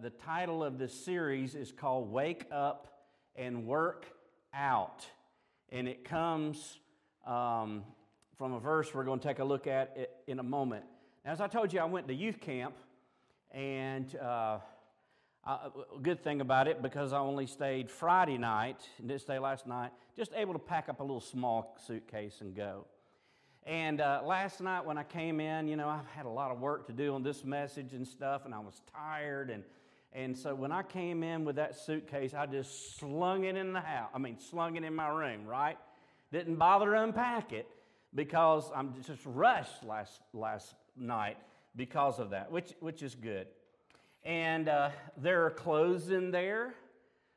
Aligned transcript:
the 0.00 0.10
title 0.10 0.64
of 0.64 0.78
this 0.78 0.94
series 0.94 1.54
is 1.54 1.72
called 1.72 2.10
Wake 2.10 2.46
Up 2.50 3.04
and 3.36 3.66
Work 3.66 4.06
Out. 4.54 5.04
And 5.68 5.86
it 5.86 6.04
comes 6.04 6.78
um, 7.26 7.84
from 8.38 8.54
a 8.54 8.60
verse 8.60 8.94
we're 8.94 9.04
going 9.04 9.20
to 9.20 9.28
take 9.28 9.40
a 9.40 9.44
look 9.44 9.66
at 9.66 10.10
in 10.26 10.38
a 10.38 10.42
moment. 10.42 10.84
As 11.26 11.42
I 11.42 11.48
told 11.48 11.72
you, 11.72 11.80
I 11.80 11.84
went 11.84 12.08
to 12.08 12.14
youth 12.14 12.40
camp, 12.40 12.76
and 13.50 14.16
uh, 14.16 14.60
a 15.46 15.70
good 16.00 16.24
thing 16.24 16.40
about 16.40 16.66
it 16.66 16.80
because 16.80 17.12
I 17.12 17.18
only 17.18 17.46
stayed 17.46 17.90
Friday 17.90 18.38
night 18.38 18.80
and 18.98 19.08
didn't 19.08 19.20
stay 19.20 19.38
last 19.38 19.66
night, 19.66 19.90
just 20.16 20.32
able 20.34 20.54
to 20.54 20.58
pack 20.58 20.88
up 20.88 21.00
a 21.00 21.02
little 21.02 21.20
small 21.20 21.76
suitcase 21.86 22.40
and 22.40 22.56
go. 22.56 22.86
And 23.66 24.00
uh, 24.00 24.22
last 24.24 24.62
night 24.62 24.86
when 24.86 24.96
I 24.96 25.04
came 25.04 25.40
in, 25.40 25.68
you 25.68 25.76
know, 25.76 25.88
I've 25.88 26.06
had 26.06 26.24
a 26.24 26.30
lot 26.30 26.50
of 26.50 26.58
work 26.58 26.86
to 26.86 26.94
do 26.94 27.14
on 27.14 27.22
this 27.22 27.44
message 27.44 27.92
and 27.92 28.08
stuff, 28.08 28.46
and 28.46 28.54
I 28.54 28.60
was 28.60 28.80
tired. 28.94 29.50
And, 29.50 29.62
and 30.12 30.36
so 30.36 30.54
when 30.54 30.72
I 30.72 30.82
came 30.82 31.22
in 31.22 31.44
with 31.44 31.56
that 31.56 31.76
suitcase, 31.76 32.34
I 32.34 32.46
just 32.46 32.98
slung 32.98 33.44
it 33.44 33.56
in 33.56 33.72
the 33.72 33.80
house. 33.80 34.10
I 34.14 34.18
mean, 34.18 34.38
slung 34.38 34.76
it 34.76 34.82
in 34.82 34.94
my 34.94 35.08
room, 35.08 35.46
right? 35.46 35.78
Didn't 36.32 36.56
bother 36.56 36.90
to 36.92 37.02
unpack 37.02 37.52
it 37.52 37.68
because 38.14 38.70
I'm 38.74 38.94
just 39.02 39.24
rushed 39.24 39.84
last, 39.84 40.20
last 40.32 40.74
night 40.96 41.36
because 41.76 42.18
of 42.18 42.30
that, 42.30 42.50
which, 42.50 42.72
which 42.80 43.02
is 43.02 43.14
good. 43.14 43.46
And 44.24 44.68
uh, 44.68 44.90
there 45.16 45.46
are 45.46 45.50
clothes 45.50 46.10
in 46.10 46.30
there. 46.30 46.74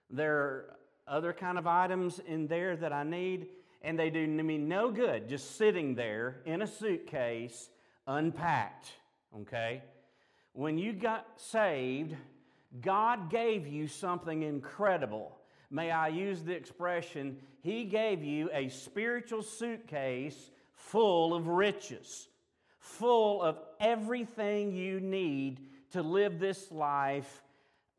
There 0.09 0.35
are 0.35 0.75
other 1.07 1.31
kind 1.31 1.57
of 1.57 1.67
items 1.67 2.19
in 2.27 2.47
there 2.47 2.75
that 2.75 2.91
I 2.91 3.03
need 3.03 3.47
and 3.83 3.99
they 3.99 4.09
do 4.09 4.25
me 4.25 4.57
no 4.57 4.89
good 4.89 5.27
just 5.27 5.57
sitting 5.57 5.93
there 5.93 6.37
in 6.45 6.61
a 6.61 6.67
suitcase 6.67 7.69
unpacked. 8.07 8.91
Okay? 9.41 9.81
When 10.53 10.77
you 10.77 10.93
got 10.93 11.27
saved, 11.35 12.15
God 12.81 13.29
gave 13.29 13.67
you 13.67 13.87
something 13.87 14.43
incredible. 14.43 15.37
May 15.69 15.91
I 15.91 16.07
use 16.09 16.41
the 16.41 16.53
expression, 16.53 17.37
He 17.61 17.85
gave 17.85 18.23
you 18.23 18.49
a 18.53 18.69
spiritual 18.69 19.41
suitcase 19.41 20.51
full 20.73 21.33
of 21.33 21.47
riches, 21.47 22.27
full 22.79 23.41
of 23.41 23.57
everything 23.79 24.75
you 24.75 24.99
need 24.99 25.61
to 25.91 26.01
live 26.01 26.39
this 26.39 26.71
life 26.71 27.43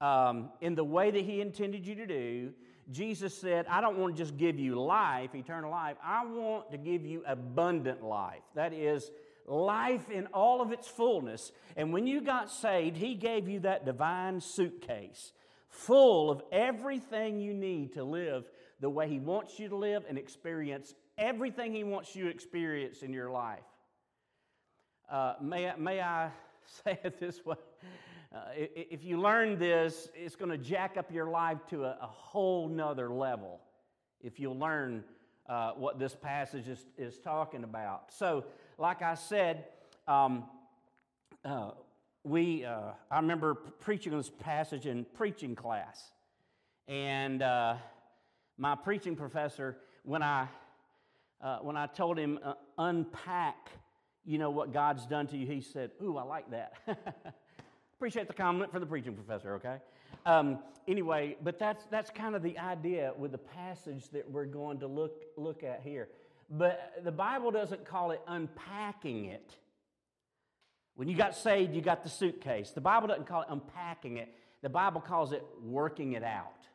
um, 0.00 0.50
in 0.60 0.74
the 0.74 0.84
way 0.84 1.10
that 1.10 1.24
He 1.24 1.40
intended 1.40 1.86
you 1.86 1.94
to 1.96 2.06
do 2.06 2.52
Jesus 2.90 3.36
said, 3.36 3.66
I 3.68 3.80
don't 3.80 3.98
want 3.98 4.16
to 4.16 4.22
just 4.22 4.36
give 4.36 4.58
you 4.58 4.80
life, 4.80 5.34
eternal 5.34 5.70
life. 5.70 5.96
I 6.04 6.24
want 6.26 6.70
to 6.70 6.76
give 6.76 7.06
you 7.06 7.22
abundant 7.26 8.02
life. 8.02 8.42
That 8.54 8.72
is, 8.72 9.10
life 9.46 10.10
in 10.10 10.26
all 10.28 10.60
of 10.60 10.72
its 10.72 10.88
fullness. 10.88 11.52
And 11.76 11.92
when 11.92 12.06
you 12.06 12.20
got 12.20 12.50
saved, 12.50 12.96
He 12.96 13.14
gave 13.14 13.48
you 13.48 13.60
that 13.60 13.84
divine 13.84 14.40
suitcase 14.40 15.32
full 15.68 16.30
of 16.30 16.42
everything 16.52 17.40
you 17.40 17.52
need 17.52 17.94
to 17.94 18.04
live 18.04 18.44
the 18.80 18.90
way 18.90 19.08
He 19.08 19.18
wants 19.18 19.58
you 19.58 19.68
to 19.68 19.76
live 19.76 20.04
and 20.08 20.18
experience 20.18 20.94
everything 21.18 21.74
He 21.74 21.84
wants 21.84 22.14
you 22.14 22.24
to 22.24 22.30
experience 22.30 23.02
in 23.02 23.12
your 23.12 23.30
life. 23.30 23.64
Uh, 25.10 25.34
may, 25.40 25.72
may 25.78 26.00
I 26.00 26.30
say 26.84 26.98
it 27.04 27.20
this 27.20 27.44
way? 27.44 27.56
Uh, 28.34 28.40
if 28.56 29.04
you 29.04 29.20
learn 29.20 29.58
this, 29.58 30.08
it's 30.14 30.34
going 30.34 30.50
to 30.50 30.58
jack 30.58 30.96
up 30.96 31.12
your 31.12 31.28
life 31.28 31.58
to 31.70 31.84
a, 31.84 31.96
a 32.00 32.06
whole 32.06 32.68
nother 32.68 33.08
level 33.08 33.60
if 34.20 34.40
you 34.40 34.50
learn 34.50 35.04
uh, 35.48 35.72
what 35.72 35.98
this 35.98 36.16
passage 36.16 36.66
is, 36.66 36.84
is 36.98 37.18
talking 37.18 37.62
about. 37.62 38.12
So, 38.12 38.44
like 38.78 39.02
I 39.02 39.14
said, 39.14 39.66
um, 40.08 40.44
uh, 41.44 41.70
we, 42.24 42.64
uh, 42.64 42.92
I 43.10 43.16
remember 43.16 43.54
preaching 43.54 44.16
this 44.16 44.30
passage 44.30 44.86
in 44.86 45.04
preaching 45.14 45.54
class. 45.54 46.10
And 46.88 47.42
uh, 47.42 47.76
my 48.58 48.74
preaching 48.74 49.16
professor, 49.16 49.76
when 50.02 50.22
I, 50.22 50.48
uh, 51.40 51.58
when 51.58 51.76
I 51.76 51.86
told 51.86 52.18
him, 52.18 52.38
unpack, 52.78 53.70
you 54.24 54.38
know, 54.38 54.50
what 54.50 54.72
God's 54.72 55.06
done 55.06 55.26
to 55.28 55.36
you, 55.36 55.46
he 55.46 55.60
said, 55.60 55.90
Ooh, 56.02 56.16
I 56.16 56.22
like 56.22 56.50
that. 56.50 56.72
Appreciate 57.96 58.26
the 58.26 58.34
comment 58.34 58.70
from 58.70 58.80
the 58.80 58.86
preaching 58.86 59.14
professor, 59.14 59.54
okay? 59.54 59.76
Um, 60.26 60.58
anyway, 60.88 61.36
but 61.42 61.58
that's, 61.58 61.84
that's 61.86 62.10
kind 62.10 62.34
of 62.34 62.42
the 62.42 62.58
idea 62.58 63.12
with 63.16 63.32
the 63.32 63.38
passage 63.38 64.08
that 64.10 64.30
we're 64.30 64.46
going 64.46 64.80
to 64.80 64.86
look, 64.86 65.24
look 65.36 65.62
at 65.62 65.82
here. 65.82 66.08
But 66.50 66.92
the 67.02 67.12
Bible 67.12 67.50
doesn't 67.50 67.84
call 67.84 68.10
it 68.10 68.20
unpacking 68.26 69.26
it. 69.26 69.54
When 70.96 71.08
you 71.08 71.16
got 71.16 71.34
saved, 71.34 71.74
you 71.74 71.80
got 71.80 72.02
the 72.02 72.08
suitcase. 72.08 72.70
The 72.70 72.80
Bible 72.80 73.08
doesn't 73.08 73.26
call 73.26 73.42
it 73.42 73.48
unpacking 73.50 74.18
it, 74.18 74.28
the 74.62 74.68
Bible 74.68 75.00
calls 75.00 75.32
it 75.32 75.44
working 75.62 76.12
it 76.12 76.22
out. 76.22 76.68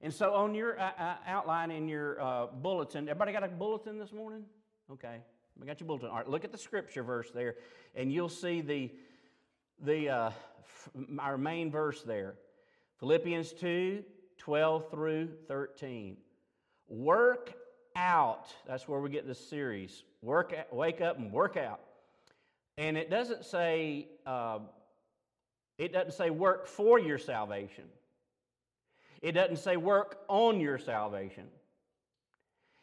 And 0.00 0.14
so 0.14 0.34
on 0.34 0.54
your 0.54 0.78
uh, 0.78 0.90
uh, 0.98 1.14
outline 1.26 1.70
in 1.70 1.88
your 1.88 2.20
uh, 2.20 2.46
bulletin, 2.46 3.08
everybody 3.08 3.32
got 3.32 3.42
a 3.42 3.48
bulletin 3.48 3.98
this 3.98 4.12
morning? 4.12 4.44
Okay, 4.92 5.16
we 5.58 5.66
got 5.66 5.80
your 5.80 5.86
bulletin. 5.86 6.08
All 6.08 6.16
right, 6.16 6.28
look 6.28 6.44
at 6.44 6.52
the 6.52 6.58
scripture 6.58 7.02
verse 7.02 7.30
there, 7.34 7.56
and 7.94 8.12
you'll 8.12 8.28
see 8.28 8.60
the 8.60 8.90
the, 9.80 10.08
uh, 10.08 10.30
our 11.20 11.38
main 11.38 11.70
verse 11.70 12.02
there 12.02 12.34
Philippians 12.98 13.52
2 13.52 14.04
12 14.38 14.90
through 14.90 15.28
13. 15.48 16.16
Work 16.88 17.54
out. 17.98 18.46
That's 18.66 18.86
where 18.86 19.00
we 19.00 19.10
get 19.10 19.26
this 19.26 19.40
series. 19.40 20.04
Work, 20.22 20.54
wake 20.70 21.00
up 21.00 21.18
and 21.18 21.32
work 21.32 21.56
out. 21.56 21.80
And 22.76 22.96
it 22.96 23.10
doesn't 23.10 23.44
say, 23.44 24.06
uh, 24.24 24.60
it 25.78 25.92
doesn't 25.92 26.12
say 26.12 26.30
work 26.30 26.68
for 26.68 26.98
your 26.98 27.18
salvation. 27.18 27.84
It 29.20 29.32
doesn't 29.32 29.58
say 29.58 29.76
work 29.76 30.20
on 30.28 30.60
your 30.60 30.78
salvation. 30.78 31.44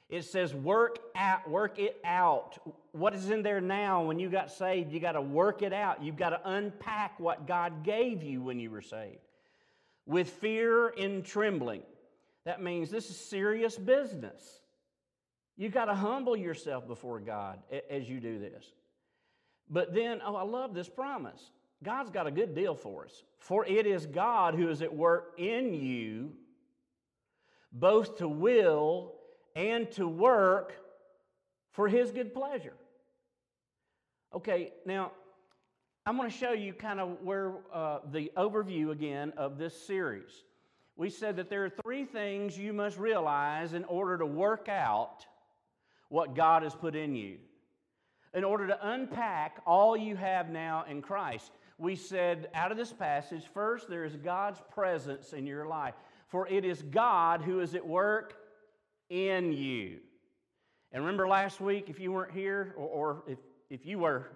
It 0.09 0.23
says 0.23 0.53
work 0.53 0.99
out, 1.15 1.49
work 1.49 1.79
it 1.79 1.99
out. 2.05 2.59
What 2.91 3.15
is 3.15 3.29
in 3.29 3.41
there 3.41 3.61
now 3.61 4.03
when 4.03 4.19
you 4.19 4.29
got 4.29 4.51
saved? 4.51 4.91
You 4.91 4.99
got 4.99 5.13
to 5.13 5.21
work 5.21 5.61
it 5.61 5.73
out. 5.73 6.03
You've 6.03 6.17
got 6.17 6.29
to 6.29 6.41
unpack 6.43 7.19
what 7.19 7.47
God 7.47 7.83
gave 7.83 8.21
you 8.21 8.41
when 8.41 8.59
you 8.59 8.69
were 8.69 8.81
saved. 8.81 9.17
With 10.05 10.29
fear 10.29 10.89
and 10.89 11.25
trembling. 11.25 11.81
That 12.43 12.61
means 12.61 12.91
this 12.91 13.09
is 13.09 13.17
serious 13.17 13.77
business. 13.77 14.61
You've 15.57 15.73
got 15.73 15.85
to 15.85 15.95
humble 15.95 16.35
yourself 16.35 16.87
before 16.87 17.19
God 17.19 17.59
as 17.89 18.09
you 18.09 18.19
do 18.19 18.39
this. 18.39 18.65
But 19.69 19.93
then, 19.93 20.21
oh, 20.25 20.35
I 20.35 20.43
love 20.43 20.73
this 20.73 20.89
promise. 20.89 21.51
God's 21.83 22.09
got 22.09 22.27
a 22.27 22.31
good 22.31 22.53
deal 22.53 22.75
for 22.75 23.05
us. 23.05 23.23
For 23.39 23.65
it 23.65 23.85
is 23.85 24.05
God 24.05 24.55
who 24.55 24.69
is 24.69 24.81
at 24.81 24.93
work 24.93 25.33
in 25.37 25.73
you, 25.73 26.33
both 27.71 28.17
to 28.17 28.27
will 28.27 29.13
and 29.55 29.89
to 29.91 30.07
work 30.07 30.73
for 31.71 31.87
His 31.87 32.11
good 32.11 32.33
pleasure. 32.33 32.73
Okay, 34.33 34.73
now 34.85 35.11
I'm 36.05 36.17
going 36.17 36.29
to 36.29 36.35
show 36.37 36.51
you 36.51 36.73
kind 36.73 36.99
of 36.99 37.21
where 37.21 37.53
uh, 37.73 37.99
the 38.11 38.31
overview 38.37 38.91
again 38.91 39.31
of 39.37 39.57
this 39.57 39.79
series. 39.87 40.43
We 40.97 41.09
said 41.09 41.37
that 41.37 41.49
there 41.49 41.65
are 41.65 41.69
three 41.69 42.05
things 42.05 42.57
you 42.57 42.73
must 42.73 42.97
realize 42.97 43.73
in 43.73 43.83
order 43.85 44.17
to 44.17 44.25
work 44.25 44.69
out 44.69 45.25
what 46.09 46.35
God 46.35 46.63
has 46.63 46.75
put 46.75 46.95
in 46.95 47.15
you. 47.15 47.37
In 48.33 48.43
order 48.43 48.67
to 48.67 48.89
unpack 48.89 49.61
all 49.65 49.95
you 49.95 50.15
have 50.15 50.49
now 50.49 50.85
in 50.89 51.01
Christ, 51.01 51.51
we 51.77 51.95
said 51.95 52.49
out 52.53 52.71
of 52.71 52.77
this 52.77 52.93
passage 52.93 53.43
first, 53.53 53.89
there 53.89 54.05
is 54.05 54.15
God's 54.15 54.61
presence 54.73 55.33
in 55.33 55.45
your 55.45 55.67
life. 55.67 55.95
For 56.27 56.47
it 56.47 56.65
is 56.65 56.81
God 56.81 57.41
who 57.41 57.59
is 57.59 57.75
at 57.75 57.85
work 57.85 58.35
in 59.09 59.53
you. 59.53 59.99
And 60.91 61.03
remember 61.03 61.27
last 61.27 61.59
week, 61.59 61.89
if 61.89 61.99
you 61.99 62.11
weren't 62.11 62.33
here, 62.33 62.73
or, 62.77 62.87
or 62.87 63.23
if, 63.27 63.39
if 63.69 63.85
you 63.85 63.99
were 63.99 64.31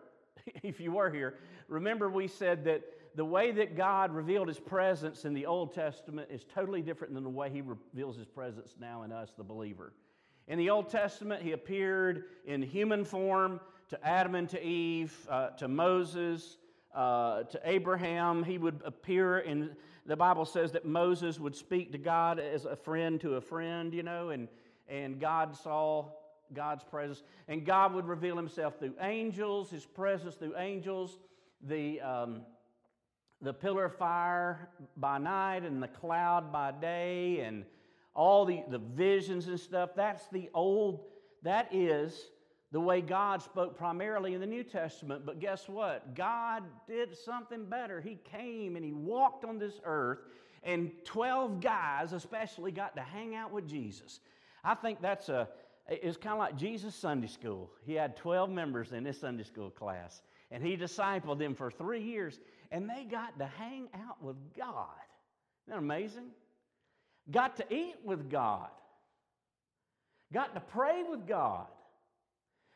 if 0.63 0.79
you 0.79 0.91
were 0.91 1.09
here, 1.09 1.35
remember 1.67 2.09
we 2.09 2.27
said 2.27 2.63
that 2.65 2.83
the 3.15 3.25
way 3.25 3.51
that 3.51 3.75
God 3.75 4.13
revealed 4.13 4.47
his 4.47 4.59
presence 4.59 5.25
in 5.25 5.33
the 5.33 5.45
Old 5.45 5.73
Testament 5.73 6.29
is 6.31 6.45
totally 6.53 6.81
different 6.81 7.13
than 7.13 7.23
the 7.23 7.29
way 7.29 7.49
he 7.49 7.61
reveals 7.61 8.17
his 8.17 8.27
presence 8.27 8.75
now 8.79 9.03
in 9.03 9.11
us, 9.11 9.33
the 9.37 9.43
believer. 9.43 9.93
In 10.49 10.57
the 10.57 10.71
Old 10.71 10.89
Testament, 10.89 11.43
he 11.43 11.51
appeared 11.51 12.23
in 12.43 12.63
human 12.63 13.05
form 13.05 13.59
to 13.89 14.03
Adam 14.03 14.33
and 14.33 14.49
to 14.49 14.59
Eve, 14.59 15.15
uh, 15.29 15.49
to 15.51 15.67
Moses, 15.67 16.57
uh, 16.95 17.43
to 17.43 17.61
Abraham. 17.63 18.43
He 18.43 18.57
would 18.57 18.81
appear 18.83 19.37
in, 19.37 19.75
the 20.07 20.15
Bible 20.15 20.45
says 20.45 20.71
that 20.71 20.85
Moses 20.85 21.39
would 21.39 21.55
speak 21.55 21.91
to 21.91 21.99
God 21.99 22.39
as 22.39 22.65
a 22.65 22.75
friend 22.75 23.21
to 23.21 23.35
a 23.35 23.41
friend, 23.41 23.93
you 23.93 24.01
know, 24.01 24.29
and, 24.29 24.47
and 24.87 25.19
God 25.19 25.55
saw 25.55 26.05
God's 26.51 26.83
presence. 26.83 27.21
And 27.47 27.63
God 27.63 27.93
would 27.93 28.07
reveal 28.07 28.35
himself 28.35 28.79
through 28.79 28.95
angels, 29.01 29.69
his 29.69 29.85
presence 29.85 30.33
through 30.33 30.57
angels, 30.57 31.19
the, 31.61 32.01
um, 32.01 32.41
the 33.39 33.53
pillar 33.53 33.85
of 33.85 33.95
fire 33.97 34.69
by 34.97 35.19
night 35.19 35.61
and 35.61 35.81
the 35.83 35.87
cloud 35.87 36.51
by 36.51 36.71
day, 36.71 37.41
and 37.41 37.65
all 38.19 38.43
the, 38.43 38.63
the 38.67 38.77
visions 38.77 39.47
and 39.47 39.57
stuff. 39.57 39.91
That's 39.95 40.27
the 40.27 40.49
old, 40.53 41.05
that 41.43 41.73
is 41.73 42.31
the 42.73 42.79
way 42.79 42.99
God 42.99 43.41
spoke 43.41 43.77
primarily 43.77 44.33
in 44.33 44.41
the 44.41 44.45
New 44.45 44.65
Testament. 44.65 45.25
But 45.25 45.39
guess 45.39 45.69
what? 45.69 46.15
God 46.15 46.63
did 46.85 47.17
something 47.17 47.63
better. 47.63 48.01
He 48.01 48.19
came 48.29 48.75
and 48.75 48.83
He 48.83 48.91
walked 48.91 49.45
on 49.45 49.57
this 49.57 49.79
earth, 49.85 50.19
and 50.63 50.91
12 51.05 51.61
guys, 51.61 52.11
especially, 52.11 52.73
got 52.73 52.93
to 52.97 53.01
hang 53.01 53.35
out 53.35 53.53
with 53.53 53.69
Jesus. 53.69 54.19
I 54.65 54.75
think 54.75 55.01
that's 55.01 55.29
a, 55.29 55.47
it's 55.87 56.17
kind 56.17 56.33
of 56.33 56.39
like 56.39 56.57
Jesus' 56.57 56.95
Sunday 56.95 57.27
school. 57.27 57.71
He 57.85 57.93
had 57.93 58.17
12 58.17 58.49
members 58.49 58.91
in 58.91 59.05
his 59.05 59.17
Sunday 59.17 59.43
school 59.43 59.69
class, 59.69 60.23
and 60.51 60.61
He 60.61 60.75
discipled 60.75 61.39
them 61.39 61.55
for 61.55 61.71
three 61.71 62.03
years, 62.03 62.37
and 62.69 62.89
they 62.89 63.05
got 63.05 63.39
to 63.39 63.45
hang 63.45 63.87
out 63.93 64.21
with 64.21 64.35
God. 64.57 64.89
Isn't 65.63 65.69
that 65.69 65.77
amazing? 65.77 66.31
Got 67.31 67.57
to 67.57 67.73
eat 67.73 67.95
with 68.03 68.29
God, 68.29 68.69
got 70.33 70.53
to 70.55 70.59
pray 70.59 71.03
with 71.03 71.27
God. 71.27 71.67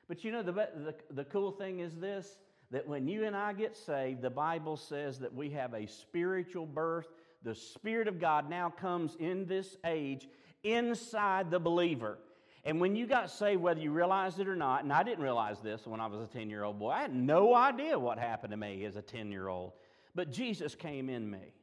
But 0.07 0.23
you 0.23 0.31
know, 0.31 0.43
the, 0.43 0.51
the, 0.51 0.95
the 1.11 1.23
cool 1.23 1.51
thing 1.51 1.79
is 1.79 1.95
this 1.95 2.37
that 2.71 2.87
when 2.87 3.07
you 3.07 3.23
and 3.25 3.35
I 3.35 3.53
get 3.53 3.77
saved, 3.77 4.21
the 4.21 4.31
Bible 4.31 4.77
says 4.77 5.19
that 5.19 5.33
we 5.33 5.51
have 5.51 5.73
a 5.73 5.85
spiritual 5.85 6.65
birth. 6.65 7.07
The 7.43 7.53
Spirit 7.53 8.07
of 8.07 8.19
God 8.19 8.49
now 8.49 8.69
comes 8.69 9.15
in 9.19 9.45
this 9.45 9.77
age 9.85 10.27
inside 10.63 11.51
the 11.51 11.59
believer. 11.59 12.17
And 12.63 12.79
when 12.79 12.95
you 12.95 13.05
got 13.05 13.29
saved, 13.29 13.61
whether 13.61 13.79
you 13.79 13.91
realized 13.91 14.39
it 14.39 14.47
or 14.47 14.55
not, 14.55 14.83
and 14.83 14.93
I 14.93 15.03
didn't 15.03 15.23
realize 15.23 15.59
this 15.59 15.85
when 15.85 15.99
I 15.99 16.07
was 16.07 16.21
a 16.21 16.25
10 16.25 16.49
year 16.49 16.63
old 16.63 16.79
boy, 16.79 16.91
I 16.91 17.01
had 17.01 17.13
no 17.13 17.53
idea 17.53 17.99
what 17.99 18.17
happened 18.17 18.51
to 18.51 18.57
me 18.57 18.85
as 18.85 18.95
a 18.95 19.01
10 19.01 19.31
year 19.31 19.49
old. 19.49 19.73
But 20.15 20.31
Jesus 20.31 20.73
came 20.73 21.09
in 21.09 21.29
me. 21.29 21.53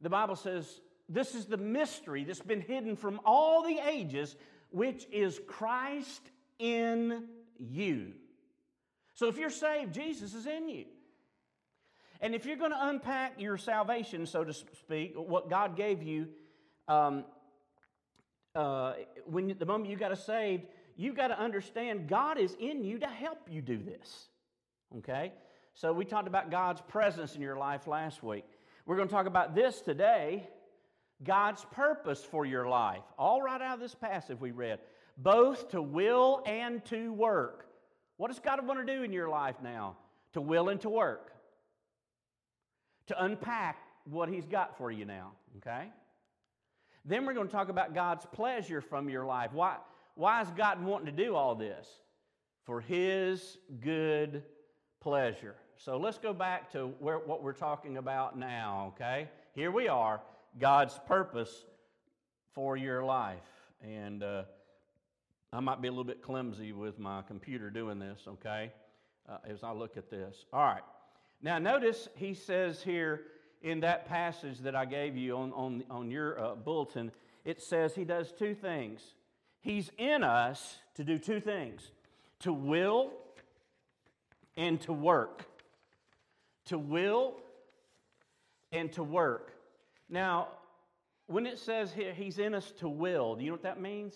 The 0.00 0.10
Bible 0.10 0.36
says 0.36 0.80
this 1.08 1.34
is 1.34 1.46
the 1.46 1.56
mystery 1.56 2.24
that's 2.24 2.40
been 2.40 2.60
hidden 2.60 2.96
from 2.96 3.20
all 3.24 3.62
the 3.62 3.78
ages, 3.78 4.36
which 4.70 5.06
is 5.12 5.40
Christ 5.46 6.22
in 6.58 7.28
you. 7.58 8.12
So 9.14 9.28
if 9.28 9.38
you're 9.38 9.50
saved, 9.50 9.94
Jesus 9.94 10.34
is 10.34 10.46
in 10.46 10.68
you. 10.68 10.84
And 12.20 12.34
if 12.34 12.44
you're 12.44 12.56
going 12.56 12.72
to 12.72 12.88
unpack 12.88 13.40
your 13.40 13.56
salvation, 13.56 14.26
so 14.26 14.42
to 14.42 14.52
speak, 14.52 15.14
what 15.14 15.48
God 15.48 15.76
gave 15.76 16.02
you, 16.02 16.28
um, 16.88 17.24
uh, 18.54 18.94
when 19.26 19.54
the 19.58 19.66
moment 19.66 19.90
you 19.90 19.96
got 19.96 20.16
saved, 20.16 20.64
you've 20.96 21.14
got 21.14 21.28
to 21.28 21.38
understand 21.38 22.08
God 22.08 22.38
is 22.38 22.56
in 22.58 22.82
you 22.84 22.98
to 22.98 23.06
help 23.06 23.48
you 23.50 23.60
do 23.60 23.78
this. 23.78 24.28
Okay? 24.98 25.32
So 25.74 25.92
we 25.92 26.04
talked 26.04 26.26
about 26.26 26.50
God's 26.50 26.80
presence 26.80 27.36
in 27.36 27.42
your 27.42 27.56
life 27.56 27.86
last 27.86 28.22
week. 28.22 28.46
We're 28.86 28.96
going 28.96 29.08
to 29.08 29.14
talk 29.14 29.26
about 29.26 29.54
this 29.54 29.80
today 29.80 30.48
God's 31.24 31.64
purpose 31.72 32.24
for 32.24 32.44
your 32.44 32.68
life. 32.68 33.02
All 33.18 33.42
right 33.42 33.60
out 33.60 33.74
of 33.74 33.80
this 33.80 33.94
passage 33.94 34.38
we 34.40 34.50
read 34.50 34.78
both 35.18 35.70
to 35.70 35.80
will 35.80 36.42
and 36.46 36.84
to 36.86 37.12
work. 37.12 37.66
What 38.16 38.28
does 38.28 38.38
God 38.38 38.66
want 38.66 38.86
to 38.86 38.94
do 38.94 39.02
in 39.02 39.12
your 39.12 39.28
life 39.28 39.56
now? 39.62 39.96
To 40.34 40.40
will 40.40 40.68
and 40.68 40.80
to 40.82 40.90
work. 40.90 41.32
To 43.08 43.24
unpack 43.24 43.78
what 44.04 44.28
He's 44.28 44.46
got 44.46 44.76
for 44.76 44.90
you 44.90 45.04
now, 45.04 45.32
okay? 45.58 45.88
Then 47.04 47.24
we're 47.24 47.34
going 47.34 47.46
to 47.46 47.52
talk 47.52 47.68
about 47.68 47.94
God's 47.94 48.26
pleasure 48.26 48.80
from 48.80 49.08
your 49.08 49.24
life. 49.24 49.52
Why, 49.52 49.76
why 50.16 50.42
is 50.42 50.48
God 50.50 50.82
wanting 50.82 51.06
to 51.06 51.24
do 51.24 51.34
all 51.34 51.54
this? 51.54 51.88
For 52.64 52.80
His 52.80 53.58
good 53.80 54.42
pleasure. 55.00 55.54
So 55.76 55.98
let's 55.98 56.18
go 56.18 56.32
back 56.32 56.72
to 56.72 56.88
where, 56.98 57.18
what 57.18 57.42
we're 57.42 57.52
talking 57.52 57.96
about 57.96 58.38
now, 58.38 58.92
okay? 58.94 59.28
Here 59.54 59.70
we 59.70 59.88
are 59.88 60.20
God's 60.58 60.98
purpose 61.06 61.64
for 62.54 62.76
your 62.76 63.04
life. 63.04 63.38
And 63.82 64.22
uh, 64.22 64.44
I 65.52 65.60
might 65.60 65.82
be 65.82 65.88
a 65.88 65.90
little 65.90 66.04
bit 66.04 66.22
clumsy 66.22 66.72
with 66.72 66.98
my 66.98 67.22
computer 67.22 67.70
doing 67.70 67.98
this, 67.98 68.20
okay, 68.26 68.72
uh, 69.28 69.38
as 69.48 69.62
I 69.62 69.72
look 69.72 69.96
at 69.96 70.10
this. 70.10 70.44
All 70.52 70.62
right. 70.62 70.82
Now, 71.42 71.58
notice 71.58 72.08
he 72.16 72.34
says 72.34 72.82
here 72.82 73.22
in 73.62 73.80
that 73.80 74.08
passage 74.08 74.60
that 74.60 74.74
I 74.74 74.84
gave 74.84 75.16
you 75.16 75.36
on, 75.36 75.52
on, 75.52 75.84
on 75.90 76.10
your 76.10 76.40
uh, 76.40 76.54
bulletin, 76.54 77.12
it 77.44 77.60
says 77.60 77.94
he 77.94 78.04
does 78.04 78.32
two 78.32 78.54
things. 78.54 79.02
He's 79.60 79.90
in 79.98 80.22
us 80.22 80.78
to 80.94 81.04
do 81.04 81.18
two 81.18 81.40
things 81.40 81.90
to 82.40 82.52
will 82.52 83.12
and 84.56 84.80
to 84.82 84.92
work. 84.92 85.44
To 86.66 86.78
will 86.78 87.34
and 88.72 88.92
to 88.92 89.02
work. 89.02 89.55
Now, 90.08 90.48
when 91.26 91.46
it 91.46 91.58
says 91.58 91.92
here, 91.92 92.12
he's 92.12 92.38
in 92.38 92.54
us 92.54 92.70
to 92.78 92.88
will, 92.88 93.34
do 93.34 93.42
you 93.42 93.50
know 93.50 93.54
what 93.54 93.62
that 93.62 93.80
means? 93.80 94.14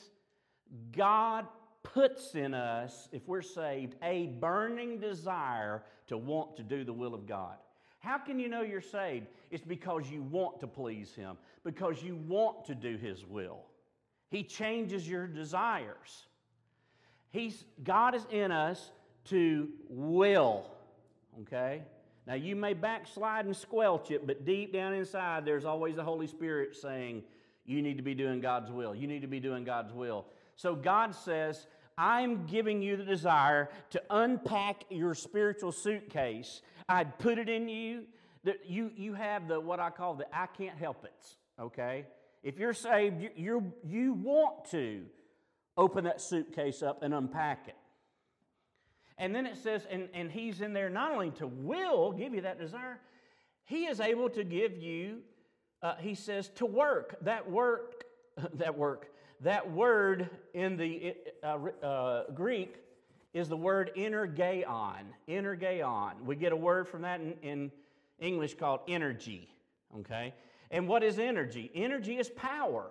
God 0.92 1.46
puts 1.82 2.34
in 2.34 2.54
us, 2.54 3.08
if 3.12 3.26
we're 3.26 3.42
saved, 3.42 3.96
a 4.02 4.26
burning 4.26 4.98
desire 4.98 5.82
to 6.06 6.16
want 6.16 6.56
to 6.56 6.62
do 6.62 6.84
the 6.84 6.92
will 6.92 7.14
of 7.14 7.26
God. 7.26 7.56
How 7.98 8.18
can 8.18 8.38
you 8.38 8.48
know 8.48 8.62
you're 8.62 8.80
saved? 8.80 9.26
It's 9.50 9.64
because 9.64 10.10
you 10.10 10.22
want 10.22 10.60
to 10.60 10.66
please 10.66 11.14
Him, 11.14 11.36
because 11.64 12.02
you 12.02 12.16
want 12.28 12.64
to 12.66 12.74
do 12.74 12.96
His 12.96 13.24
will. 13.26 13.60
He 14.30 14.42
changes 14.42 15.08
your 15.08 15.26
desires. 15.26 16.26
He's, 17.30 17.64
God 17.82 18.14
is 18.14 18.26
in 18.30 18.52
us 18.52 18.90
to 19.26 19.68
will, 19.88 20.64
okay? 21.42 21.82
Now, 22.26 22.34
you 22.34 22.54
may 22.54 22.74
backslide 22.74 23.46
and 23.46 23.56
squelch 23.56 24.10
it, 24.10 24.26
but 24.26 24.44
deep 24.44 24.72
down 24.72 24.92
inside, 24.92 25.44
there's 25.44 25.64
always 25.64 25.96
the 25.96 26.04
Holy 26.04 26.26
Spirit 26.26 26.76
saying, 26.76 27.22
You 27.64 27.82
need 27.82 27.96
to 27.96 28.02
be 28.02 28.14
doing 28.14 28.40
God's 28.40 28.70
will. 28.70 28.94
You 28.94 29.06
need 29.06 29.22
to 29.22 29.28
be 29.28 29.40
doing 29.40 29.64
God's 29.64 29.92
will. 29.92 30.26
So 30.56 30.74
God 30.74 31.14
says, 31.14 31.66
I'm 31.96 32.46
giving 32.46 32.82
you 32.82 32.96
the 32.96 33.04
desire 33.04 33.68
to 33.90 34.02
unpack 34.10 34.84
your 34.90 35.14
spiritual 35.14 35.72
suitcase. 35.72 36.62
I'd 36.88 37.18
put 37.18 37.38
it 37.38 37.48
in 37.48 37.68
you 37.68 38.04
that 38.44 38.66
you, 38.66 38.90
you 38.96 39.14
have 39.14 39.48
the 39.48 39.60
what 39.60 39.80
I 39.80 39.90
call 39.90 40.14
the 40.14 40.26
I 40.32 40.46
can't 40.46 40.78
help 40.78 41.04
it. 41.04 41.36
Okay? 41.60 42.06
If 42.42 42.58
you're 42.58 42.72
saved, 42.72 43.20
you, 43.20 43.30
you 43.36 43.72
you 43.84 44.12
want 44.14 44.70
to 44.70 45.02
open 45.76 46.04
that 46.04 46.20
suitcase 46.20 46.82
up 46.82 47.02
and 47.02 47.12
unpack 47.12 47.68
it. 47.68 47.76
And 49.20 49.34
then 49.34 49.44
it 49.44 49.58
says, 49.58 49.86
and, 49.90 50.08
and 50.14 50.32
he's 50.32 50.62
in 50.62 50.72
there 50.72 50.88
not 50.88 51.12
only 51.12 51.30
to 51.32 51.46
will 51.46 52.10
give 52.10 52.34
you 52.34 52.40
that 52.40 52.58
desire, 52.58 52.98
he 53.64 53.84
is 53.84 54.00
able 54.00 54.30
to 54.30 54.42
give 54.42 54.78
you, 54.78 55.18
uh, 55.82 55.96
he 56.00 56.14
says, 56.14 56.48
to 56.56 56.64
work. 56.64 57.16
That 57.20 57.48
work, 57.48 58.04
that 58.54 58.76
work, 58.78 59.10
that 59.42 59.70
word 59.70 60.30
in 60.54 60.78
the 60.78 61.14
uh, 61.44 61.58
uh, 61.84 62.30
Greek 62.32 62.76
is 63.34 63.50
the 63.50 63.58
word 63.58 63.90
energeon. 63.94 65.12
Energeon. 65.28 66.24
We 66.24 66.34
get 66.34 66.52
a 66.52 66.56
word 66.56 66.88
from 66.88 67.02
that 67.02 67.20
in, 67.20 67.34
in 67.42 67.72
English 68.20 68.54
called 68.54 68.80
energy. 68.88 69.50
Okay? 69.98 70.32
And 70.70 70.88
what 70.88 71.02
is 71.04 71.18
energy? 71.18 71.70
Energy 71.74 72.16
is 72.16 72.30
power. 72.30 72.90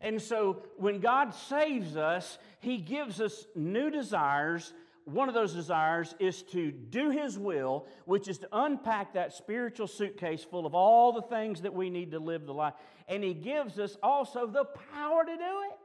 And 0.00 0.20
so 0.20 0.62
when 0.78 1.00
God 1.00 1.34
saves 1.34 1.98
us, 1.98 2.38
He 2.60 2.78
gives 2.78 3.20
us 3.20 3.44
new 3.54 3.90
desires 3.90 4.72
one 5.04 5.28
of 5.28 5.34
those 5.34 5.52
desires 5.52 6.14
is 6.18 6.42
to 6.44 6.70
do 6.70 7.10
His 7.10 7.38
will, 7.38 7.86
which 8.04 8.28
is 8.28 8.38
to 8.38 8.48
unpack 8.52 9.14
that 9.14 9.32
spiritual 9.32 9.86
suitcase 9.86 10.44
full 10.44 10.66
of 10.66 10.74
all 10.74 11.12
the 11.12 11.22
things 11.22 11.62
that 11.62 11.74
we 11.74 11.90
need 11.90 12.12
to 12.12 12.18
live 12.18 12.46
the 12.46 12.54
life. 12.54 12.74
And 13.08 13.22
He 13.22 13.34
gives 13.34 13.78
us 13.78 13.96
also 14.02 14.46
the 14.46 14.64
power 14.64 15.24
to 15.24 15.36
do 15.36 15.62
it. 15.70 15.78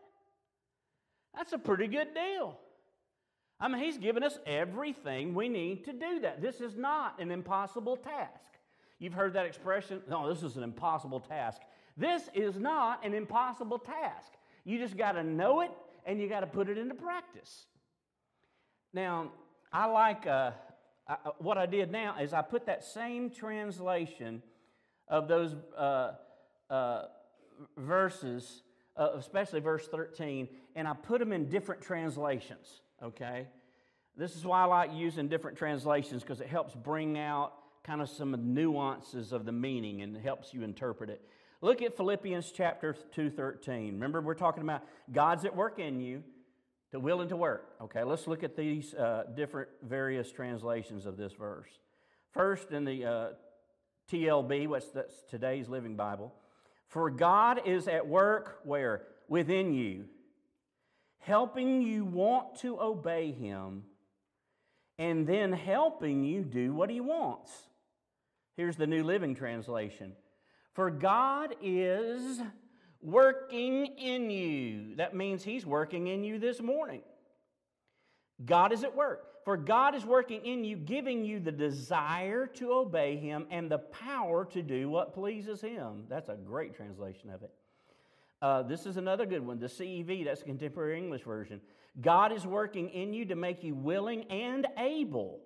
That's 1.35 1.53
a 1.53 1.57
pretty 1.57 1.87
good 1.87 2.13
deal. 2.13 2.57
I 3.59 3.67
mean, 3.67 3.81
He's 3.81 3.97
given 3.97 4.23
us 4.23 4.39
everything 4.45 5.33
we 5.33 5.49
need 5.49 5.85
to 5.85 5.93
do 5.93 6.19
that. 6.21 6.41
This 6.41 6.61
is 6.61 6.75
not 6.75 7.19
an 7.19 7.31
impossible 7.31 7.97
task. 7.97 8.51
You've 8.99 9.13
heard 9.13 9.33
that 9.33 9.45
expression, 9.45 10.01
no, 10.09 10.33
this 10.33 10.43
is 10.43 10.57
an 10.57 10.63
impossible 10.63 11.19
task. 11.19 11.61
This 11.95 12.29
is 12.33 12.57
not 12.57 13.05
an 13.05 13.13
impossible 13.13 13.79
task. 13.79 14.31
You 14.63 14.79
just 14.79 14.97
got 14.97 15.13
to 15.13 15.23
know 15.23 15.61
it 15.61 15.71
and 16.05 16.19
you 16.19 16.27
got 16.27 16.41
to 16.41 16.47
put 16.47 16.69
it 16.69 16.77
into 16.77 16.95
practice. 16.95 17.65
Now, 18.93 19.31
I 19.71 19.85
like 19.85 20.25
uh, 20.25 20.51
I, 21.07 21.13
uh, 21.13 21.31
what 21.39 21.57
I 21.57 21.65
did 21.65 21.91
now 21.91 22.19
is 22.19 22.33
I 22.33 22.41
put 22.41 22.65
that 22.65 22.83
same 22.83 23.29
translation 23.29 24.41
of 25.07 25.27
those 25.27 25.55
uh, 25.77 26.13
uh, 26.69 27.03
verses, 27.77 28.63
uh, 28.97 29.09
especially 29.15 29.61
verse 29.61 29.87
13, 29.87 30.47
and 30.75 30.87
I 30.87 30.93
put 30.93 31.19
them 31.19 31.31
in 31.31 31.49
different 31.49 31.81
translations, 31.81 32.81
okay? 33.01 33.47
This 34.17 34.35
is 34.35 34.45
why 34.45 34.61
I 34.61 34.65
like 34.65 34.91
using 34.93 35.27
different 35.27 35.57
translations 35.57 36.23
because 36.23 36.41
it 36.41 36.47
helps 36.47 36.73
bring 36.75 37.17
out 37.17 37.53
kind 37.83 38.01
of 38.01 38.09
some 38.09 38.53
nuances 38.53 39.31
of 39.31 39.45
the 39.45 39.51
meaning 39.51 40.01
and 40.01 40.17
helps 40.17 40.53
you 40.53 40.63
interpret 40.63 41.09
it. 41.09 41.21
Look 41.61 41.81
at 41.81 41.95
Philippians 41.95 42.51
chapter 42.51 42.95
2:13. 43.15 43.93
Remember 43.93 44.21
we're 44.21 44.33
talking 44.33 44.61
about 44.61 44.83
God's 45.11 45.45
at 45.45 45.55
work 45.55 45.79
in 45.79 46.01
you 46.01 46.23
to 46.91 46.99
will 46.99 47.21
and 47.21 47.29
to 47.29 47.37
work. 47.37 47.73
Okay, 47.81 48.03
let's 48.03 48.27
look 48.27 48.43
at 48.43 48.55
these 48.55 48.93
uh, 48.93 49.23
different 49.35 49.69
various 49.83 50.31
translations 50.31 51.05
of 51.05 51.17
this 51.17 51.33
verse. 51.33 51.69
First, 52.31 52.71
in 52.71 52.85
the 52.85 53.05
uh, 53.05 53.27
TLB, 54.11 54.67
what's 54.67 54.89
that's 54.89 55.23
today's 55.29 55.67
Living 55.67 55.95
Bible, 55.95 56.33
for 56.87 57.09
God 57.09 57.61
is 57.65 57.87
at 57.87 58.07
work 58.07 58.59
where? 58.63 59.03
Within 59.27 59.73
you. 59.73 60.05
helping 61.19 61.81
you 61.81 62.05
want 62.05 62.55
to 62.59 62.79
obey 62.79 63.33
Him, 63.33 63.83
and 64.97 65.27
then 65.27 65.51
helping 65.51 66.23
you 66.23 66.43
do 66.43 66.73
what 66.73 66.89
He 66.89 67.01
wants. 67.01 67.51
Here's 68.55 68.77
the 68.77 68.87
New 68.87 69.03
Living 69.03 69.35
Translation 69.35 70.13
For 70.73 70.89
God 70.89 71.55
is 71.61 72.39
working 73.01 73.85
in 73.97 74.29
you. 74.29 74.95
That 74.95 75.15
means 75.15 75.43
He's 75.43 75.65
working 75.65 76.07
in 76.07 76.23
you 76.23 76.39
this 76.39 76.61
morning. 76.61 77.01
God 78.43 78.71
is 78.71 78.83
at 78.83 78.95
work. 78.95 79.23
For 79.45 79.55
God 79.55 79.95
is 79.95 80.05
working 80.05 80.45
in 80.45 80.65
you, 80.65 80.75
giving 80.75 81.23
you 81.23 81.39
the 81.39 81.53
desire 81.53 82.47
to 82.47 82.73
obey 82.73 83.15
Him 83.15 83.47
and 83.49 83.71
the 83.71 83.77
power 83.77 84.43
to 84.51 84.61
do 84.61 84.89
what 84.89 85.13
pleases 85.13 85.61
Him. 85.61 86.03
That's 86.09 86.27
a 86.27 86.35
great 86.35 86.75
translation 86.75 87.29
of 87.29 87.43
it. 87.43 87.51
Uh, 88.41 88.63
this 88.63 88.85
is 88.85 88.97
another 88.97 89.25
good 89.25 89.45
one, 89.45 89.57
the 89.57 89.67
CEV, 89.67 90.25
that's 90.25 90.41
the 90.41 90.47
Contemporary 90.47 90.97
English 90.97 91.23
Version. 91.23 91.61
God 92.01 92.33
is 92.33 92.45
working 92.45 92.89
in 92.89 93.13
you 93.13 93.25
to 93.25 93.35
make 93.35 93.63
you 93.63 93.73
willing 93.73 94.25
and 94.25 94.67
able 94.77 95.39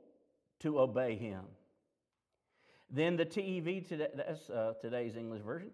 to 0.62 0.79
obey 0.79 1.15
Him. 1.15 1.43
Then 2.89 3.15
the 3.15 3.25
TEV, 3.25 3.88
today, 3.88 4.08
that's 4.15 4.50
uh, 4.50 4.74
today's 4.81 5.15
English 5.15 5.43
version. 5.43 5.70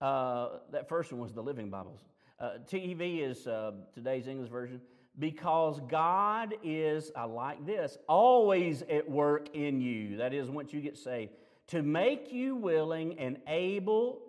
Uh, 0.00 0.48
that 0.72 0.88
first 0.88 1.12
one 1.12 1.20
was 1.20 1.32
the 1.34 1.42
Living 1.42 1.68
Bibles. 1.68 2.00
Uh, 2.38 2.52
TEV 2.66 3.00
is 3.00 3.46
uh, 3.46 3.72
today's 3.94 4.26
English 4.26 4.50
version 4.50 4.80
because 5.18 5.78
God 5.88 6.54
is, 6.64 7.12
I 7.14 7.24
like 7.24 7.66
this, 7.66 7.98
always 8.08 8.82
at 8.82 9.10
work 9.10 9.54
in 9.54 9.82
you. 9.82 10.16
That 10.16 10.32
is, 10.32 10.48
once 10.48 10.72
you 10.72 10.80
get 10.80 10.96
saved, 10.96 11.32
to 11.68 11.82
make 11.82 12.32
you 12.32 12.56
willing 12.56 13.18
and 13.18 13.38
able 13.46 14.20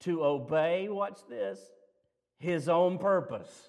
to 0.00 0.24
obey, 0.24 0.88
watch 0.88 1.18
this, 1.28 1.60
His 2.38 2.68
own 2.70 2.96
purpose. 2.96 3.68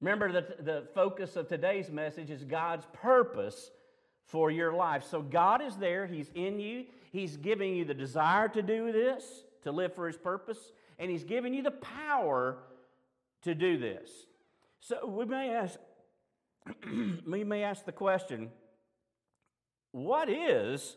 Remember 0.00 0.32
that 0.32 0.64
the 0.64 0.88
focus 0.94 1.36
of 1.36 1.48
today's 1.48 1.90
message 1.90 2.30
is 2.30 2.42
God's 2.42 2.86
purpose 2.92 3.70
for 4.24 4.50
your 4.50 4.72
life. 4.72 5.04
So 5.08 5.22
God 5.22 5.62
is 5.62 5.76
there, 5.76 6.06
He's 6.06 6.30
in 6.34 6.58
you, 6.58 6.86
He's 7.12 7.36
giving 7.36 7.76
you 7.76 7.84
the 7.84 7.94
desire 7.94 8.48
to 8.48 8.62
do 8.62 8.90
this, 8.90 9.44
to 9.62 9.72
live 9.72 9.94
for 9.94 10.06
His 10.06 10.16
purpose, 10.16 10.58
and 10.98 11.10
He's 11.10 11.24
giving 11.24 11.54
you 11.54 11.62
the 11.62 11.70
power 11.70 12.58
to 13.42 13.54
do 13.54 13.78
this. 13.78 14.10
So 14.80 15.06
we 15.06 15.24
may 15.24 15.50
ask, 15.50 15.78
we 17.26 17.44
may 17.44 17.62
ask 17.62 17.84
the 17.84 17.92
question, 17.92 18.50
what 19.92 20.28
is 20.28 20.96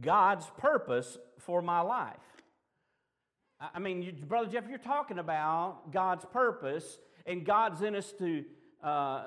God's 0.00 0.46
purpose 0.58 1.18
for 1.38 1.60
my 1.62 1.80
life? 1.80 2.16
I 3.60 3.80
mean, 3.80 4.02
you, 4.02 4.12
Brother 4.12 4.48
Jeff, 4.48 4.64
you're 4.68 4.78
talking 4.78 5.18
about 5.18 5.92
God's 5.92 6.24
purpose 6.24 6.98
and 7.26 7.44
God's 7.44 7.82
in 7.82 7.96
us 7.96 8.12
to, 8.18 8.44
uh, 8.82 9.24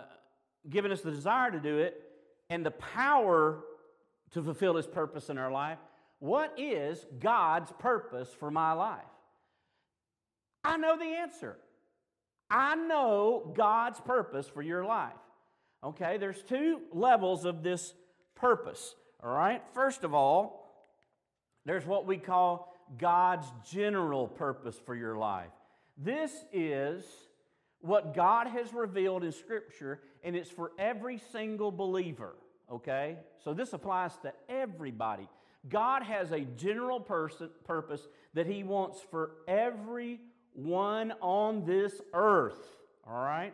giving 0.70 0.92
us 0.92 1.02
the 1.02 1.12
desire 1.12 1.52
to 1.52 1.60
do 1.60 1.80
it 1.80 2.02
and 2.50 2.66
the 2.66 2.72
power 2.72 3.64
to 4.32 4.42
fulfill 4.42 4.76
His 4.76 4.88
purpose 4.88 5.30
in 5.30 5.38
our 5.38 5.52
life. 5.52 5.80
What 6.22 6.54
is 6.60 7.04
God's 7.20 7.72
purpose 7.80 8.30
for 8.40 8.52
my 8.52 8.74
life? 8.74 9.02
I 10.64 10.78
know 10.78 10.96
the 10.96 11.04
answer. 11.04 11.58
I 12.48 12.76
know 12.76 13.52
God's 13.58 14.00
purpose 14.00 14.48
for 14.48 14.62
your 14.62 14.86
life. 14.86 15.14
Okay, 15.84 16.20
there's 16.20 16.44
two 16.44 16.82
levels 16.94 17.44
of 17.44 17.64
this 17.64 17.96
purpose. 18.36 18.94
All 19.24 19.34
right, 19.34 19.64
first 19.74 20.04
of 20.04 20.14
all, 20.14 20.72
there's 21.66 21.88
what 21.88 22.06
we 22.06 22.18
call 22.18 22.72
God's 23.00 23.48
general 23.72 24.28
purpose 24.28 24.80
for 24.86 24.94
your 24.94 25.18
life. 25.18 25.50
This 25.98 26.32
is 26.54 27.04
what 27.80 28.14
God 28.14 28.46
has 28.46 28.74
revealed 28.74 29.24
in 29.24 29.32
Scripture, 29.32 30.02
and 30.24 30.36
it's 30.36 30.52
for 30.52 30.72
every 30.78 31.20
single 31.32 31.72
believer. 31.72 32.36
Okay? 32.72 33.18
So 33.44 33.56
this 33.56 33.74
applies 33.74 34.16
to 34.20 34.34
everybody. 34.48 35.28
God 35.70 36.04
has 36.04 36.32
a 36.32 36.42
general 36.42 37.00
person, 37.00 37.50
purpose 37.66 38.08
that 38.34 38.48
He 38.48 38.64
wants 38.64 39.00
for 39.12 39.32
every 39.48 40.20
one 40.54 41.14
on 41.22 41.66
this 41.66 42.02
earth. 42.14 42.60
All 43.08 43.24
right? 43.24 43.54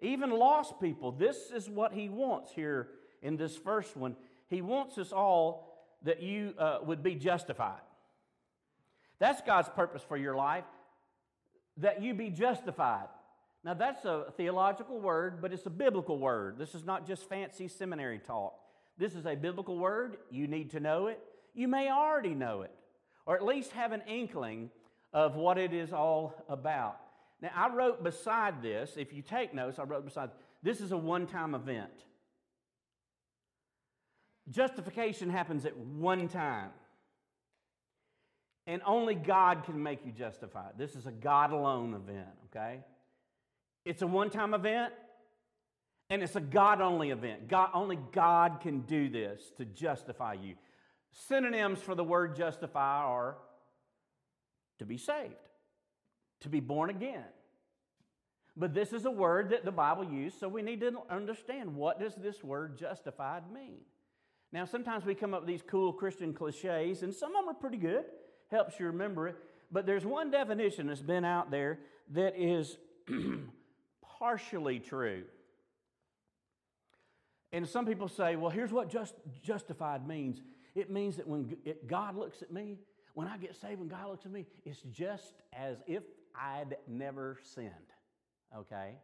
Even 0.00 0.30
lost 0.30 0.80
people, 0.80 1.12
this 1.12 1.50
is 1.54 1.68
what 1.68 1.92
he 1.92 2.08
wants 2.08 2.52
here 2.52 2.88
in 3.22 3.36
this 3.36 3.56
first 3.56 3.96
one. 3.96 4.16
He 4.48 4.62
wants 4.62 4.96
us 4.96 5.12
all 5.12 5.86
that 6.02 6.22
you 6.22 6.54
uh, 6.58 6.78
would 6.82 7.02
be 7.02 7.14
justified. 7.14 7.80
That's 9.18 9.42
God's 9.42 9.68
purpose 9.68 10.02
for 10.02 10.16
your 10.16 10.34
life, 10.34 10.64
that 11.76 12.02
you 12.02 12.14
be 12.14 12.30
justified. 12.30 13.08
Now, 13.62 13.74
that's 13.74 14.06
a 14.06 14.32
theological 14.38 14.98
word, 14.98 15.42
but 15.42 15.52
it's 15.52 15.66
a 15.66 15.70
biblical 15.70 16.18
word. 16.18 16.56
This 16.58 16.74
is 16.74 16.86
not 16.86 17.06
just 17.06 17.28
fancy 17.28 17.68
seminary 17.68 18.18
talk. 18.18 18.54
This 18.96 19.14
is 19.14 19.26
a 19.26 19.34
biblical 19.34 19.76
word. 19.76 20.16
You 20.30 20.46
need 20.46 20.70
to 20.70 20.80
know 20.80 21.08
it. 21.08 21.20
You 21.54 21.68
may 21.68 21.90
already 21.90 22.34
know 22.34 22.62
it, 22.62 22.72
or 23.26 23.36
at 23.36 23.44
least 23.44 23.72
have 23.72 23.92
an 23.92 24.02
inkling 24.06 24.70
of 25.12 25.36
what 25.36 25.58
it 25.58 25.72
is 25.72 25.92
all 25.92 26.34
about. 26.48 26.98
Now, 27.42 27.50
I 27.54 27.74
wrote 27.74 28.04
beside 28.04 28.62
this, 28.62 28.94
if 28.96 29.12
you 29.12 29.22
take 29.22 29.54
notes, 29.54 29.78
I 29.78 29.84
wrote 29.84 30.04
beside 30.04 30.30
this 30.62 30.80
is 30.80 30.92
a 30.92 30.96
one 30.96 31.26
time 31.26 31.54
event. 31.54 31.90
Justification 34.50 35.30
happens 35.30 35.64
at 35.64 35.76
one 35.76 36.28
time. 36.28 36.70
And 38.66 38.82
only 38.84 39.14
God 39.14 39.64
can 39.64 39.82
make 39.82 40.04
you 40.04 40.12
justified. 40.12 40.72
This 40.76 40.94
is 40.94 41.06
a 41.06 41.10
God 41.10 41.50
alone 41.50 41.94
event, 41.94 42.28
okay? 42.46 42.80
It's 43.84 44.02
a 44.02 44.06
one 44.06 44.30
time 44.30 44.54
event, 44.54 44.92
and 46.10 46.22
it's 46.22 46.36
a 46.36 46.40
God 46.40 46.80
only 46.80 47.10
event. 47.10 47.48
God, 47.48 47.70
only 47.72 47.98
God 48.12 48.60
can 48.60 48.80
do 48.80 49.08
this 49.08 49.52
to 49.56 49.64
justify 49.64 50.34
you. 50.34 50.54
Synonyms 51.12 51.80
for 51.80 51.94
the 51.94 52.04
word 52.04 52.36
justify 52.36 53.02
are 53.02 53.36
to 54.78 54.86
be 54.86 54.96
saved, 54.96 55.34
to 56.40 56.48
be 56.48 56.60
born 56.60 56.90
again. 56.90 57.24
But 58.56 58.74
this 58.74 58.92
is 58.92 59.04
a 59.04 59.10
word 59.10 59.50
that 59.50 59.64
the 59.64 59.72
Bible 59.72 60.04
used, 60.04 60.38
so 60.38 60.48
we 60.48 60.62
need 60.62 60.80
to 60.80 60.92
understand 61.08 61.74
what 61.74 62.00
does 62.00 62.14
this 62.14 62.42
word 62.42 62.78
justified 62.78 63.50
mean? 63.52 63.80
Now, 64.52 64.64
sometimes 64.64 65.04
we 65.04 65.14
come 65.14 65.32
up 65.32 65.42
with 65.42 65.48
these 65.48 65.62
cool 65.62 65.92
Christian 65.92 66.34
cliches, 66.34 67.02
and 67.02 67.14
some 67.14 67.36
of 67.36 67.44
them 67.44 67.54
are 67.54 67.58
pretty 67.58 67.76
good, 67.76 68.04
helps 68.50 68.80
you 68.80 68.86
remember 68.86 69.28
it. 69.28 69.36
But 69.70 69.86
there's 69.86 70.04
one 70.04 70.30
definition 70.30 70.88
that's 70.88 71.00
been 71.00 71.24
out 71.24 71.50
there 71.50 71.78
that 72.10 72.36
is 72.36 72.76
partially 74.18 74.80
true. 74.80 75.22
And 77.52 77.68
some 77.68 77.86
people 77.86 78.08
say, 78.08 78.36
well, 78.36 78.50
here's 78.50 78.72
what 78.72 78.90
just, 78.90 79.14
justified 79.42 80.06
means 80.06 80.40
it 80.74 80.90
means 80.90 81.16
that 81.16 81.26
when 81.26 81.56
God 81.86 82.16
looks 82.16 82.42
at 82.42 82.52
me, 82.52 82.78
when 83.14 83.26
I 83.26 83.36
get 83.38 83.56
saved, 83.56 83.80
when 83.80 83.88
God 83.88 84.08
looks 84.08 84.24
at 84.24 84.32
me, 84.32 84.46
it's 84.64 84.82
just 84.90 85.34
as 85.52 85.78
if 85.86 86.02
I'd 86.34 86.76
never 86.86 87.38
sinned. 87.42 87.70
Okay? 88.56 88.94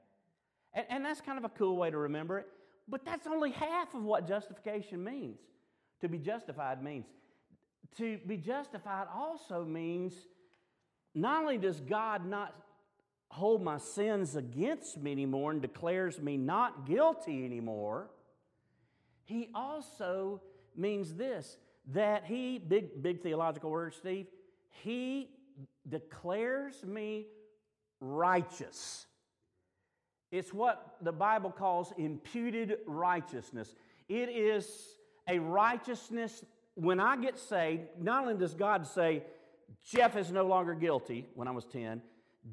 And, 0.74 0.86
and 0.88 1.04
that's 1.04 1.20
kind 1.20 1.38
of 1.38 1.44
a 1.44 1.48
cool 1.48 1.76
way 1.76 1.90
to 1.90 1.98
remember 1.98 2.38
it. 2.38 2.46
But 2.88 3.04
that's 3.04 3.26
only 3.26 3.50
half 3.50 3.94
of 3.94 4.02
what 4.02 4.28
justification 4.28 5.02
means. 5.02 5.40
To 6.00 6.08
be 6.08 6.18
justified 6.18 6.82
means. 6.82 7.06
To 7.98 8.18
be 8.26 8.36
justified 8.36 9.06
also 9.12 9.64
means 9.64 10.14
not 11.14 11.42
only 11.42 11.58
does 11.58 11.80
God 11.80 12.26
not 12.26 12.54
hold 13.28 13.62
my 13.62 13.78
sins 13.78 14.36
against 14.36 14.98
me 14.98 15.12
anymore 15.12 15.50
and 15.50 15.60
declares 15.60 16.20
me 16.20 16.36
not 16.36 16.86
guilty 16.86 17.44
anymore, 17.44 18.10
He 19.24 19.48
also 19.54 20.42
means 20.78 21.14
this 21.14 21.58
that 21.92 22.24
he, 22.24 22.58
big, 22.58 23.00
big 23.00 23.22
theological 23.22 23.70
word, 23.70 23.94
Steve, 23.94 24.26
he 24.82 25.30
declares 25.88 26.84
me 26.84 27.26
righteous. 28.00 29.06
It's 30.32 30.52
what 30.52 30.96
the 31.00 31.12
Bible 31.12 31.50
calls 31.50 31.92
imputed 31.96 32.78
righteousness. 32.86 33.74
It 34.08 34.28
is 34.28 34.68
a 35.28 35.38
righteousness 35.38 36.44
when 36.74 37.00
I 37.00 37.16
get 37.16 37.38
saved. 37.38 37.82
Not 38.00 38.22
only 38.22 38.34
does 38.34 38.54
God 38.54 38.86
say, 38.86 39.22
Jeff 39.84 40.16
is 40.16 40.32
no 40.32 40.46
longer 40.46 40.74
guilty 40.74 41.26
when 41.34 41.48
I 41.48 41.52
was 41.52 41.64
10, 41.66 42.02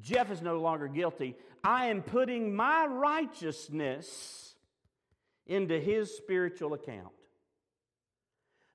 Jeff 0.00 0.30
is 0.30 0.42
no 0.42 0.60
longer 0.60 0.88
guilty. 0.88 1.36
I 1.62 1.86
am 1.86 2.02
putting 2.02 2.54
my 2.54 2.86
righteousness 2.86 4.54
into 5.46 5.78
his 5.78 6.16
spiritual 6.16 6.74
account. 6.74 7.12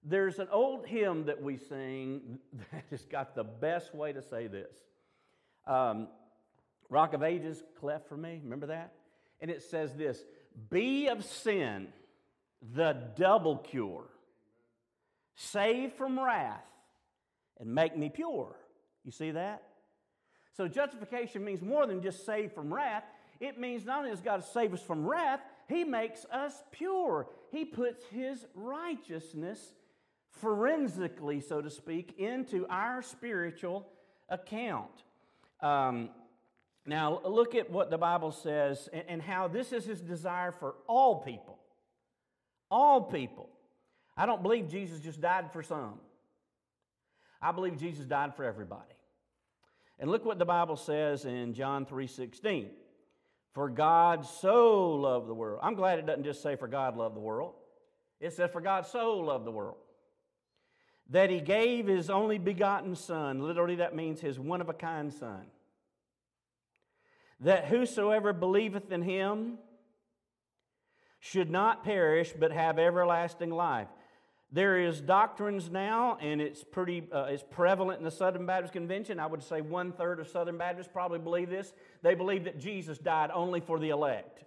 There's 0.04 0.40
an 0.40 0.48
old 0.52 0.86
hymn 0.86 1.26
that 1.26 1.42
we 1.42 1.58
sing 1.58 2.40
that 2.72 2.84
has 2.90 3.06
got 3.06 3.36
the 3.36 3.44
best 3.44 3.94
way 3.94 4.14
to 4.14 4.22
say 4.22 4.48
this. 4.48 4.76
Um, 5.68 6.08
Rock 6.90 7.14
of 7.14 7.22
Ages, 7.22 7.62
cleft 7.80 8.08
for 8.08 8.18
me. 8.18 8.40
Remember 8.44 8.68
that? 8.68 8.94
And 9.42 9.52
it 9.52 9.62
says 9.62 9.94
this 9.96 10.24
Be 10.70 11.08
of 11.08 11.24
sin 11.24 11.88
the 12.74 12.98
double 13.16 13.58
cure, 13.58 14.06
save 15.36 15.94
from 15.94 16.20
wrath, 16.20 16.66
and 17.60 17.74
make 17.74 17.98
me 17.98 18.10
pure. 18.10 18.56
You 19.06 19.12
see 19.12 19.32
that? 19.32 19.64
So 20.58 20.68
justification 20.68 21.46
means 21.46 21.62
more 21.62 21.86
than 21.88 22.02
just 22.02 22.26
save 22.26 22.52
from 22.52 22.74
wrath. 22.74 23.04
It 23.40 23.58
means 23.58 23.86
not 23.86 24.00
only 24.00 24.12
does 24.12 24.20
God 24.20 24.44
save 24.44 24.74
us 24.74 24.82
from 24.82 25.08
wrath, 25.08 25.40
He 25.68 25.84
makes 25.84 26.26
us 26.26 26.54
pure. 26.72 27.28
He 27.52 27.64
puts 27.64 28.04
His 28.08 28.46
righteousness 28.54 29.74
forensically, 30.32 31.42
so 31.42 31.62
to 31.62 31.70
speak, 31.70 32.16
into 32.18 32.66
our 32.70 33.02
spiritual 33.02 33.88
account. 34.30 35.04
Um, 35.62 36.10
now, 36.86 37.22
look 37.26 37.56
at 37.56 37.70
what 37.70 37.90
the 37.90 37.98
Bible 37.98 38.32
says 38.32 38.90
and, 38.92 39.04
and 39.08 39.22
how 39.22 39.48
this 39.48 39.74
is 39.74 39.86
His 39.86 40.02
desire 40.02 40.52
for 40.52 40.76
all 40.88 41.22
people. 41.22 41.60
All 42.72 43.02
people. 43.02 43.50
I 44.16 44.26
don't 44.26 44.44
believe 44.44 44.70
Jesus 44.70 45.00
just 45.00 45.22
died 45.22 45.52
for 45.52 45.64
some. 45.64 46.00
I 47.42 47.52
believe 47.52 47.78
Jesus 47.78 48.06
died 48.06 48.36
for 48.36 48.44
everybody. 48.44 48.84
And 50.00 50.10
look 50.10 50.26
what 50.26 50.40
the 50.40 50.46
Bible 50.46 50.76
says 50.78 51.26
in 51.26 51.54
John 51.54 51.86
3:16. 51.86 52.70
For 53.54 53.70
God 53.70 54.26
so 54.26 54.94
loved 54.96 55.28
the 55.28 55.34
world. 55.34 55.60
I'm 55.64 55.76
glad 55.76 56.00
it 56.00 56.06
doesn't 56.06 56.24
just 56.24 56.42
say 56.42 56.56
for 56.56 56.68
God 56.68 56.96
loved 56.96 57.16
the 57.16 57.22
world. 57.22 57.56
It 58.20 58.34
says 58.34 58.52
for 58.52 58.62
God 58.62 58.86
so 58.86 59.18
loved 59.18 59.46
the 59.46 59.52
world 59.52 59.78
that 61.10 61.30
he 61.30 61.40
gave 61.40 61.88
his 61.88 62.10
only 62.10 62.38
begotten 62.38 62.96
son. 62.96 63.42
Literally 63.42 63.76
that 63.76 63.96
means 63.96 64.22
his 64.22 64.40
one 64.40 64.62
of 64.62 64.70
a 64.70 64.74
kind 64.74 65.14
son. 65.14 65.46
That 67.42 67.66
whosoever 67.66 68.34
believeth 68.34 68.92
in 68.92 69.02
him 69.02 69.58
should 71.20 71.50
not 71.50 71.84
perish 71.84 72.34
but 72.38 72.52
have 72.52 72.78
everlasting 72.78 73.50
life. 73.50 73.88
There 74.52 74.80
is 74.80 75.00
doctrines 75.00 75.70
now, 75.70 76.18
and 76.20 76.42
it's 76.42 76.64
pretty 76.64 77.04
uh, 77.12 77.26
it's 77.26 77.44
prevalent 77.44 78.00
in 78.00 78.06
the 78.06 78.12
Southern 78.12 78.48
Baptist 78.48 78.74
Convention. 78.74 79.20
I 79.20 79.28
would 79.28 79.44
say 79.44 79.62
one 79.62 79.92
third 79.92 80.20
of 80.20 80.28
Southern 80.28 80.58
Baptists 80.58 80.90
probably 80.92 81.20
believe 81.20 81.50
this. 81.50 81.72
They 82.02 82.16
believe 82.16 82.46
that 82.46 82.60
Jesus 82.60 82.98
died 82.98 83.30
only 83.32 83.60
for 83.60 83.78
the 83.78 83.90
elect. 83.90 84.44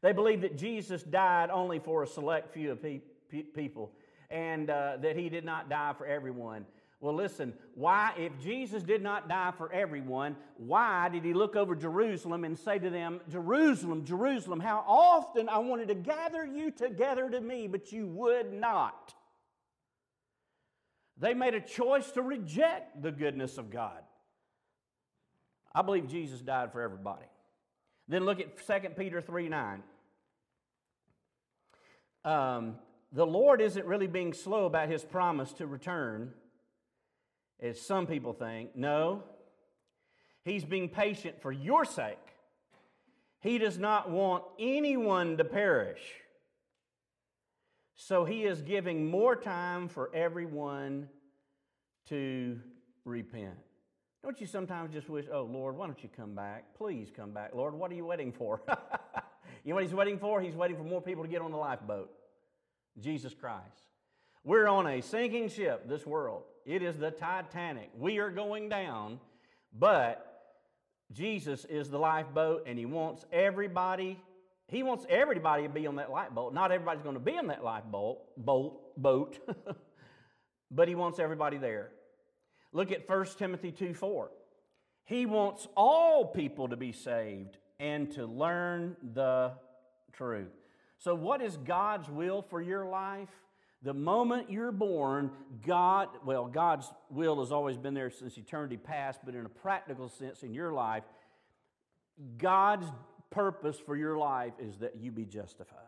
They 0.00 0.12
believe 0.12 0.40
that 0.40 0.58
Jesus 0.58 1.04
died 1.04 1.48
only 1.50 1.78
for 1.78 2.02
a 2.02 2.08
select 2.08 2.52
few 2.52 2.72
of 2.72 2.82
pe- 2.82 3.02
pe- 3.30 3.42
people, 3.42 3.92
and 4.32 4.70
uh, 4.70 4.96
that 5.02 5.16
he 5.16 5.28
did 5.28 5.44
not 5.44 5.68
die 5.68 5.92
for 5.96 6.06
everyone. 6.06 6.64
Well, 7.00 7.14
listen, 7.14 7.52
why, 7.74 8.12
if 8.16 8.32
Jesus 8.40 8.82
did 8.82 9.02
not 9.02 9.28
die 9.28 9.52
for 9.58 9.72
everyone, 9.72 10.36
why 10.56 11.08
did 11.08 11.24
he 11.24 11.34
look 11.34 11.56
over 11.56 11.74
Jerusalem 11.74 12.44
and 12.44 12.56
say 12.56 12.78
to 12.78 12.90
them, 12.90 13.20
Jerusalem, 13.28 14.04
Jerusalem, 14.04 14.60
how 14.60 14.84
often 14.86 15.48
I 15.48 15.58
wanted 15.58 15.88
to 15.88 15.96
gather 15.96 16.46
you 16.46 16.70
together 16.70 17.28
to 17.28 17.40
me, 17.40 17.66
but 17.66 17.92
you 17.92 18.06
would 18.06 18.52
not? 18.52 19.14
They 21.18 21.34
made 21.34 21.54
a 21.54 21.60
choice 21.60 22.10
to 22.12 22.22
reject 22.22 23.02
the 23.02 23.12
goodness 23.12 23.58
of 23.58 23.70
God. 23.70 24.02
I 25.74 25.82
believe 25.82 26.08
Jesus 26.08 26.40
died 26.40 26.72
for 26.72 26.80
everybody. 26.80 27.26
Then 28.08 28.24
look 28.24 28.40
at 28.40 28.64
2 28.64 28.90
Peter 28.90 29.20
3 29.20 29.48
9. 29.48 29.82
Um, 32.24 32.76
the 33.12 33.26
Lord 33.26 33.60
isn't 33.60 33.84
really 33.84 34.06
being 34.06 34.32
slow 34.32 34.64
about 34.64 34.88
his 34.88 35.04
promise 35.04 35.52
to 35.54 35.66
return 35.66 36.32
as 37.60 37.80
some 37.80 38.06
people 38.06 38.32
think. 38.32 38.74
No, 38.74 39.22
he's 40.44 40.64
being 40.64 40.88
patient 40.88 41.40
for 41.42 41.52
your 41.52 41.84
sake. 41.84 42.18
He 43.40 43.58
does 43.58 43.78
not 43.78 44.10
want 44.10 44.44
anyone 44.58 45.36
to 45.36 45.44
perish. 45.44 46.00
So 47.94 48.24
he 48.24 48.44
is 48.44 48.62
giving 48.62 49.10
more 49.10 49.36
time 49.36 49.88
for 49.88 50.10
everyone 50.14 51.08
to 52.08 52.58
repent. 53.04 53.58
Don't 54.22 54.40
you 54.40 54.46
sometimes 54.46 54.92
just 54.92 55.08
wish, 55.10 55.26
oh, 55.32 55.42
Lord, 55.42 55.76
why 55.76 55.86
don't 55.86 56.02
you 56.02 56.08
come 56.16 56.34
back? 56.34 56.74
Please 56.78 57.08
come 57.14 57.32
back. 57.32 57.50
Lord, 57.54 57.74
what 57.74 57.90
are 57.90 57.94
you 57.94 58.06
waiting 58.06 58.32
for? 58.32 58.62
you 59.64 59.70
know 59.70 59.74
what 59.74 59.84
he's 59.84 59.92
waiting 59.92 60.18
for? 60.18 60.40
He's 60.40 60.54
waiting 60.54 60.76
for 60.76 60.84
more 60.84 61.02
people 61.02 61.24
to 61.24 61.28
get 61.28 61.42
on 61.42 61.50
the 61.50 61.56
lifeboat 61.56 62.10
Jesus 63.00 63.34
Christ. 63.34 63.86
We're 64.44 64.68
on 64.68 64.86
a 64.86 65.00
sinking 65.00 65.48
ship, 65.48 65.88
this 65.88 66.04
world. 66.04 66.42
It 66.64 66.82
is 66.82 66.96
the 66.96 67.10
Titanic. 67.10 67.90
We 67.96 68.18
are 68.18 68.30
going 68.30 68.68
down, 68.68 69.20
but 69.76 70.28
Jesus 71.12 71.64
is 71.64 71.90
the 71.90 71.98
lifeboat, 71.98 72.64
and 72.66 72.78
He 72.78 72.86
wants 72.86 73.24
everybody. 73.32 74.20
He 74.68 74.82
wants 74.82 75.06
everybody 75.08 75.64
to 75.64 75.68
be 75.68 75.86
on 75.86 75.96
that 75.96 76.10
lifeboat. 76.10 76.54
Not 76.54 76.72
everybody's 76.72 77.02
going 77.02 77.14
to 77.14 77.20
be 77.20 77.36
on 77.38 77.48
that 77.48 77.62
lifeboat 77.62 78.18
boat, 78.36 78.96
boat, 78.96 79.38
but 80.70 80.88
He 80.88 80.94
wants 80.94 81.18
everybody 81.18 81.58
there. 81.58 81.90
Look 82.72 82.90
at 82.90 83.08
1 83.08 83.26
Timothy 83.38 83.70
2 83.70 83.94
4. 83.94 84.30
He 85.04 85.26
wants 85.26 85.68
all 85.76 86.26
people 86.26 86.68
to 86.68 86.76
be 86.76 86.92
saved 86.92 87.58
and 87.78 88.10
to 88.12 88.26
learn 88.26 88.96
the 89.14 89.52
truth. 90.12 90.52
So, 91.02 91.16
what 91.16 91.42
is 91.42 91.56
God's 91.56 92.08
will 92.08 92.42
for 92.42 92.62
your 92.62 92.84
life? 92.84 93.28
The 93.82 93.92
moment 93.92 94.52
you're 94.52 94.70
born, 94.70 95.32
God, 95.66 96.08
well, 96.24 96.46
God's 96.46 96.92
will 97.10 97.40
has 97.40 97.50
always 97.50 97.76
been 97.76 97.92
there 97.92 98.08
since 98.08 98.38
eternity 98.38 98.76
past, 98.76 99.18
but 99.24 99.34
in 99.34 99.44
a 99.44 99.48
practical 99.48 100.08
sense 100.08 100.44
in 100.44 100.54
your 100.54 100.72
life, 100.72 101.02
God's 102.38 102.86
purpose 103.30 103.80
for 103.84 103.96
your 103.96 104.16
life 104.16 104.52
is 104.60 104.76
that 104.76 104.94
you 104.96 105.10
be 105.10 105.24
justified. 105.24 105.80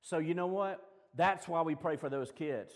So, 0.00 0.16
you 0.16 0.32
know 0.32 0.46
what? 0.46 0.80
That's 1.14 1.46
why 1.46 1.60
we 1.60 1.74
pray 1.74 1.96
for 1.96 2.08
those 2.08 2.32
kids. 2.32 2.72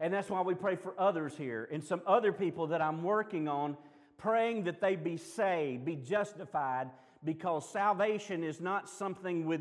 And 0.00 0.12
that's 0.12 0.28
why 0.28 0.40
we 0.40 0.56
pray 0.56 0.74
for 0.74 0.92
others 0.98 1.36
here 1.36 1.68
and 1.70 1.84
some 1.84 2.02
other 2.04 2.32
people 2.32 2.66
that 2.68 2.82
I'm 2.82 3.04
working 3.04 3.46
on, 3.46 3.76
praying 4.18 4.64
that 4.64 4.80
they 4.80 4.96
be 4.96 5.18
saved, 5.18 5.84
be 5.84 5.94
justified, 5.94 6.90
because 7.22 7.70
salvation 7.70 8.42
is 8.42 8.60
not 8.60 8.88
something 8.88 9.46
with 9.46 9.60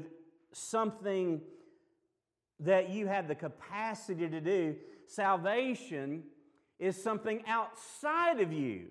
something 0.52 1.42
that 2.60 2.90
you 2.90 3.08
have 3.08 3.28
the 3.28 3.36
capacity 3.36 4.28
to 4.28 4.42
do. 4.42 4.76
Salvation 5.06 6.24
is 6.78 7.02
something 7.02 7.44
outside 7.48 8.40
of 8.40 8.52
you. 8.52 8.88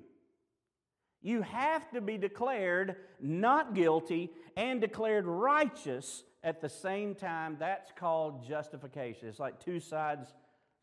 You 1.21 1.43
have 1.43 1.91
to 1.91 2.01
be 2.01 2.17
declared 2.17 2.97
not 3.21 3.75
guilty 3.75 4.31
and 4.57 4.81
declared 4.81 5.27
righteous 5.27 6.23
at 6.43 6.61
the 6.61 6.69
same 6.69 7.15
time. 7.15 7.57
That's 7.59 7.91
called 7.93 8.47
justification. 8.47 9.29
It's 9.29 9.41
like 9.41 9.59
two 9.59 9.81
sides 9.81 10.33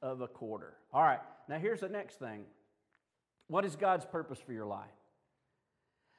of 0.01 0.21
a 0.21 0.27
quarter. 0.27 0.73
All 0.93 1.03
right, 1.03 1.21
now 1.47 1.57
here's 1.57 1.79
the 1.79 1.89
next 1.89 2.19
thing. 2.19 2.43
What 3.47 3.65
is 3.65 3.75
God's 3.75 4.05
purpose 4.05 4.39
for 4.39 4.53
your 4.53 4.65
life? 4.65 4.89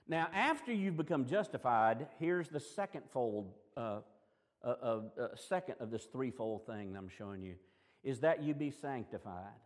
Now, 0.08 0.28
after 0.32 0.72
you've 0.72 0.96
become 0.96 1.26
justified, 1.26 2.06
here's 2.18 2.48
the 2.48 2.60
second 2.60 3.02
fold 3.12 3.52
uh, 3.76 3.98
a, 4.62 5.00
second 5.36 5.76
of 5.80 5.90
this 5.90 6.04
threefold 6.04 6.66
thing 6.66 6.96
I'm 6.96 7.08
showing 7.08 7.42
you 7.42 7.54
is 8.02 8.20
that 8.20 8.42
you 8.42 8.54
be 8.54 8.70
sanctified. 8.70 9.60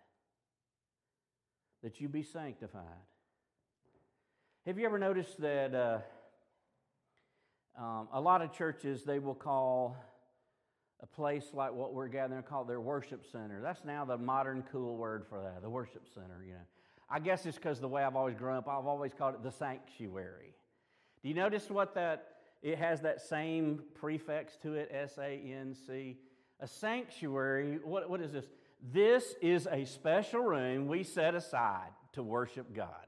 That 1.83 2.01
you 2.01 2.09
be 2.09 2.23
sanctified. 2.23 2.83
Have 4.67 4.79
you 4.79 4.85
ever 4.85 4.99
noticed 4.99 5.41
that 5.41 5.75
uh, 5.75 5.99
um, 7.79 8.09
a 8.13 8.21
lot 8.21 8.43
of 8.43 8.53
churches 8.53 9.05
they 9.05 9.19
will 9.19 9.35
call 9.35 9.97
a 11.03 11.07
place 11.07 11.47
like 11.55 11.73
what 11.73 11.95
we're 11.95 12.09
gathering 12.09 12.43
called 12.43 12.69
their 12.69 12.81
worship 12.81 13.25
center? 13.31 13.61
That's 13.63 13.85
now 13.85 14.05
the 14.05 14.19
modern 14.19 14.65
cool 14.71 14.97
word 14.97 15.25
for 15.29 15.41
that, 15.41 15.63
the 15.63 15.71
worship 15.71 16.07
center. 16.13 16.45
You 16.47 16.53
know, 16.53 16.67
I 17.09 17.19
guess 17.21 17.47
it's 17.47 17.57
because 17.57 17.81
the 17.81 17.89
way 17.89 18.05
I've 18.05 18.17
always 18.17 18.37
grown 18.37 18.59
up, 18.59 18.69
I've 18.69 18.87
always 18.87 19.13
called 19.15 19.35
it 19.35 19.43
the 19.43 19.51
sanctuary. 19.51 20.55
Do 21.23 21.29
you 21.29 21.35
notice 21.35 21.71
what 21.71 21.95
that 21.95 22.40
it 22.63 22.79
has 22.79 23.01
that 23.03 23.21
same 23.21 23.83
prefix 23.95 24.57
to 24.59 24.75
it, 24.75 24.91
S 24.93 25.19
A 25.19 25.31
N 25.31 25.75
C. 25.75 26.19
A 26.61 26.67
sanctuary, 26.67 27.79
what, 27.83 28.11
what 28.11 28.21
is 28.21 28.33
this? 28.33 28.45
This 28.83 29.35
is 29.41 29.67
a 29.71 29.87
special 29.87 30.41
room 30.41 30.89
we 30.89 31.03
set 31.03 31.35
aside 31.35 31.91
to 32.13 32.23
worship 32.23 32.75
God. 32.75 33.07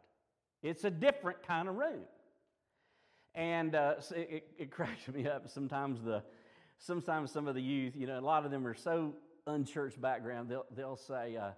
It's 0.63 0.85
a 0.85 0.91
different 0.91 1.47
kind 1.47 1.69
of 1.69 1.77
room. 1.77 2.05
And 3.35 3.75
uh, 3.75 3.95
it, 4.15 4.45
it, 4.59 4.71
cracks 4.71 5.09
me 5.09 5.27
up 5.27 5.49
sometimes 5.49 6.03
the 6.03 6.23
sometimes 6.79 7.31
some 7.31 7.47
of 7.47 7.55
the 7.55 7.63
youth, 7.63 7.95
you 7.97 8.07
know, 8.07 8.19
a 8.19 8.21
lot 8.21 8.45
of 8.45 8.51
them 8.51 8.67
are 8.67 8.75
so 8.75 9.15
unchurched 9.47 10.01
background, 10.01 10.49
they'll, 10.49 10.67
they'll 10.75 10.97
say, 10.97 11.37
uh, 11.37 11.51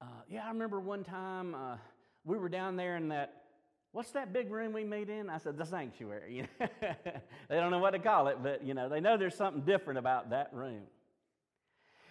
uh, 0.00 0.06
yeah, 0.28 0.44
I 0.44 0.48
remember 0.48 0.80
one 0.80 1.04
time 1.04 1.54
uh, 1.54 1.76
we 2.24 2.38
were 2.38 2.48
down 2.48 2.76
there 2.76 2.96
in 2.96 3.08
that 3.08 3.44
What's 3.92 4.10
that 4.12 4.32
big 4.32 4.50
room 4.50 4.72
we 4.72 4.84
meet 4.84 5.08
in? 5.08 5.30
I 5.30 5.38
said, 5.38 5.56
The 5.56 5.64
sanctuary. 5.64 6.48
they 6.58 6.68
don't 7.48 7.70
know 7.70 7.78
what 7.78 7.92
to 7.92 7.98
call 7.98 8.28
it, 8.28 8.38
but 8.42 8.64
you 8.64 8.74
know, 8.74 8.88
they 8.88 9.00
know 9.00 9.16
there's 9.16 9.34
something 9.34 9.62
different 9.62 9.98
about 9.98 10.30
that 10.30 10.50
room. 10.52 10.82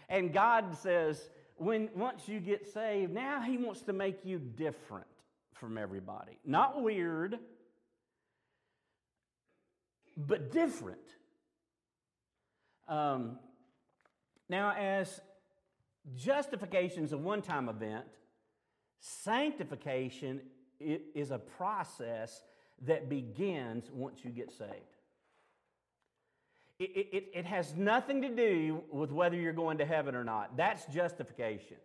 And 0.09 0.33
God 0.33 0.77
says, 0.77 1.29
when 1.57 1.89
once 1.95 2.27
you 2.27 2.39
get 2.39 2.71
saved, 2.71 3.13
now 3.13 3.41
He 3.41 3.57
wants 3.57 3.81
to 3.83 3.93
make 3.93 4.23
you 4.23 4.39
different 4.39 5.07
from 5.53 5.77
everybody. 5.77 6.37
Not 6.45 6.81
weird, 6.81 7.39
but 10.15 10.51
different. 10.51 10.99
Um, 12.87 13.39
now, 14.49 14.71
as 14.71 15.19
justification 16.15 17.03
is 17.03 17.11
a 17.11 17.17
one 17.17 17.41
time 17.41 17.69
event, 17.69 18.05
sanctification 18.99 20.41
it 20.79 21.03
is 21.15 21.31
a 21.31 21.39
process 21.39 22.43
that 22.85 23.09
begins 23.09 23.89
once 23.91 24.19
you 24.23 24.31
get 24.31 24.51
saved. 24.51 24.71
It, 26.79 26.91
it, 27.11 27.23
it 27.33 27.45
has 27.45 27.75
nothing 27.75 28.21
to 28.21 28.29
do 28.29 28.83
with 28.91 29.11
whether 29.11 29.35
you're 29.35 29.53
going 29.53 29.79
to 29.79 29.85
heaven 29.85 30.13
or 30.13 30.23
not. 30.23 30.55
That's 30.55 30.85
justification. 30.85 31.77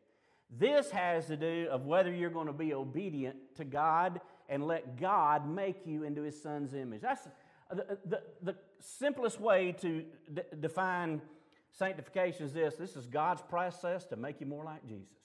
This 0.50 0.90
has 0.90 1.26
to 1.28 1.36
do 1.36 1.68
of 1.70 1.86
whether 1.86 2.12
you're 2.12 2.28
going 2.28 2.46
to 2.46 2.52
be 2.52 2.74
obedient 2.74 3.36
to 3.56 3.64
God 3.64 4.20
and 4.50 4.66
let 4.66 5.00
God 5.00 5.48
make 5.48 5.86
you 5.86 6.02
into 6.02 6.22
His 6.22 6.40
Son's 6.40 6.74
image. 6.74 7.00
That's 7.00 7.26
the, 7.70 7.98
the, 8.04 8.22
the 8.42 8.56
simplest 8.80 9.40
way 9.40 9.72
to 9.80 10.04
d- 10.34 10.42
define 10.60 11.22
sanctification 11.70 12.44
is 12.44 12.52
this 12.52 12.74
this 12.74 12.96
is 12.96 13.06
God's 13.06 13.40
process 13.40 14.04
to 14.06 14.16
make 14.16 14.40
you 14.40 14.46
more 14.46 14.64
like 14.64 14.86
Jesus. 14.86 15.21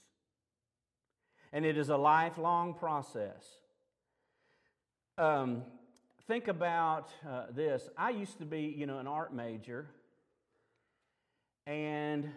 And 1.54 1.66
it 1.66 1.78
is 1.78 1.90
a 1.90 1.98
lifelong 1.98 2.74
process. 2.74 3.44
Um, 5.18 5.64
think 6.28 6.48
about 6.48 7.10
uh, 7.28 7.46
this. 7.56 7.90
I 7.98 8.12
used 8.12 8.38
to 8.40 8.46
be, 8.46 8.74
you 8.78 8.86
know, 8.86 9.00
an 9.00 9.08
art 9.08 9.34
major, 9.34 9.88
and 11.66 12.30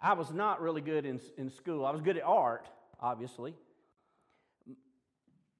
I 0.00 0.14
was 0.14 0.32
not 0.32 0.60
really 0.60 0.80
good 0.80 1.04
in, 1.04 1.20
in 1.36 1.50
school. 1.50 1.84
I 1.84 1.90
was 1.90 2.00
good 2.00 2.16
at 2.16 2.24
art, 2.24 2.66
obviously, 3.00 3.54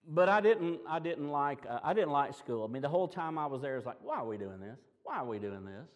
but 0.06 0.28
I 0.28 0.40
didn't. 0.40 0.80
I 0.88 0.98
didn't 0.98 1.28
like. 1.28 1.64
Uh, 1.68 1.80
I 1.84 1.92
didn't 1.92 2.10
like 2.10 2.34
school. 2.34 2.64
I 2.64 2.72
mean, 2.72 2.82
the 2.82 2.88
whole 2.88 3.08
time 3.08 3.38
I 3.38 3.46
was 3.46 3.62
there, 3.62 3.76
it's 3.76 3.86
like, 3.86 3.98
why 4.02 4.16
are 4.16 4.26
we 4.26 4.38
doing 4.38 4.60
this? 4.60 4.78
Why 5.04 5.18
are 5.18 5.26
we 5.26 5.38
doing 5.38 5.64
this? 5.64 5.88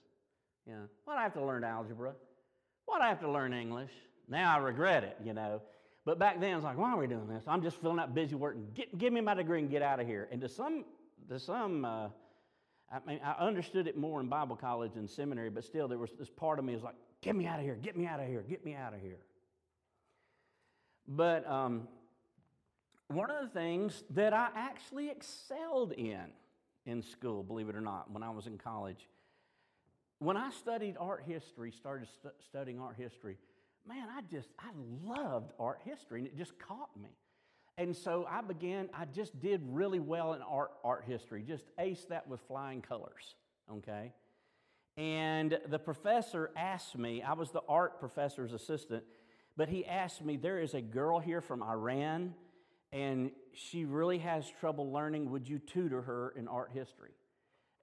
You 0.66 0.74
know, 0.74 0.88
why 1.05 1.14
do 1.14 1.20
I 1.20 1.22
have 1.24 1.35
to 1.35 1.44
learn 1.44 1.64
algebra? 1.64 2.12
Why 2.85 2.98
do 2.98 3.05
I 3.05 3.09
have 3.09 3.20
to 3.20 3.31
learn 3.31 3.52
English? 3.52 3.90
Now 4.28 4.55
I 4.55 4.59
regret 4.59 5.05
it. 5.05 5.16
You 5.24 5.33
know. 5.33 5.62
But 6.04 6.18
back 6.18 6.40
then, 6.40 6.56
it's 6.56 6.64
like, 6.64 6.76
why 6.76 6.92
are 6.92 6.98
we 6.98 7.06
doing 7.06 7.28
this? 7.28 7.44
I'm 7.46 7.62
just 7.62 7.80
filling 7.80 8.00
out 8.00 8.14
busy 8.14 8.34
work. 8.34 8.56
And 8.56 8.74
get, 8.74 8.98
give 8.98 9.12
me 9.12 9.20
my 9.20 9.34
degree 9.34 9.60
and 9.60 9.70
get 9.70 9.82
out 9.82 10.00
of 10.00 10.06
here. 10.06 10.28
And 10.32 10.40
to 10.40 10.48
some 10.48 10.84
to 11.28 11.38
some, 11.38 11.84
uh, 11.84 12.08
I 12.90 12.98
mean, 13.06 13.20
I 13.24 13.32
understood 13.44 13.86
it 13.86 13.96
more 13.96 14.20
in 14.20 14.28
Bible 14.28 14.56
college 14.56 14.92
and 14.96 15.08
seminary, 15.08 15.50
but 15.50 15.64
still, 15.64 15.88
there 15.88 15.98
was 15.98 16.10
this 16.18 16.28
part 16.28 16.58
of 16.58 16.64
me 16.64 16.74
was 16.74 16.82
like, 16.82 16.96
get 17.20 17.36
me 17.36 17.46
out 17.46 17.58
of 17.58 17.64
here, 17.64 17.76
get 17.76 17.96
me 17.96 18.06
out 18.06 18.20
of 18.20 18.26
here, 18.26 18.44
get 18.48 18.64
me 18.64 18.74
out 18.74 18.92
of 18.92 19.00
here. 19.00 19.20
But 21.06 21.48
um, 21.48 21.88
one 23.08 23.30
of 23.30 23.42
the 23.42 23.48
things 23.48 24.04
that 24.10 24.32
I 24.32 24.48
actually 24.54 25.08
excelled 25.08 25.92
in 25.92 26.32
in 26.84 27.02
school, 27.02 27.42
believe 27.42 27.68
it 27.68 27.76
or 27.76 27.80
not, 27.80 28.10
when 28.10 28.22
I 28.22 28.30
was 28.30 28.46
in 28.46 28.58
college, 28.58 29.08
when 30.18 30.36
I 30.36 30.50
studied 30.50 30.96
art 30.98 31.24
history, 31.26 31.70
started 31.70 32.08
st- 32.08 32.34
studying 32.44 32.80
art 32.80 32.96
history, 32.98 33.36
man, 33.86 34.06
I 34.16 34.22
just, 34.30 34.48
I 34.58 34.70
loved 35.04 35.52
art 35.58 35.80
history, 35.84 36.20
and 36.20 36.28
it 36.28 36.36
just 36.36 36.58
caught 36.58 36.90
me. 37.00 37.10
And 37.78 37.96
so 37.96 38.26
I 38.28 38.42
began, 38.42 38.90
I 38.94 39.06
just 39.06 39.38
did 39.40 39.62
really 39.64 40.00
well 40.00 40.34
in 40.34 40.42
art, 40.42 40.72
art 40.84 41.04
history, 41.06 41.42
just 41.42 41.64
aced 41.78 42.08
that 42.08 42.28
with 42.28 42.40
flying 42.46 42.82
colors, 42.82 43.34
okay? 43.70 44.12
And 44.96 45.58
the 45.68 45.78
professor 45.78 46.50
asked 46.56 46.98
me, 46.98 47.22
I 47.22 47.32
was 47.32 47.50
the 47.50 47.62
art 47.68 47.98
professor's 47.98 48.52
assistant, 48.52 49.04
but 49.56 49.68
he 49.68 49.86
asked 49.86 50.22
me, 50.22 50.36
There 50.36 50.60
is 50.60 50.74
a 50.74 50.82
girl 50.82 51.18
here 51.18 51.40
from 51.40 51.62
Iran, 51.62 52.34
and 52.92 53.30
she 53.54 53.86
really 53.86 54.18
has 54.18 54.50
trouble 54.60 54.92
learning. 54.92 55.30
Would 55.30 55.48
you 55.48 55.58
tutor 55.58 56.02
her 56.02 56.34
in 56.36 56.46
art 56.48 56.70
history? 56.74 57.12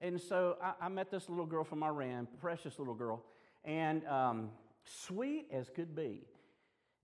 And 0.00 0.20
so 0.20 0.56
I, 0.62 0.86
I 0.86 0.88
met 0.88 1.10
this 1.10 1.28
little 1.28 1.46
girl 1.46 1.64
from 1.64 1.82
Iran, 1.82 2.28
precious 2.40 2.78
little 2.78 2.94
girl, 2.94 3.24
and 3.64 4.06
um, 4.06 4.50
sweet 4.84 5.46
as 5.52 5.68
could 5.68 5.94
be. 5.94 6.22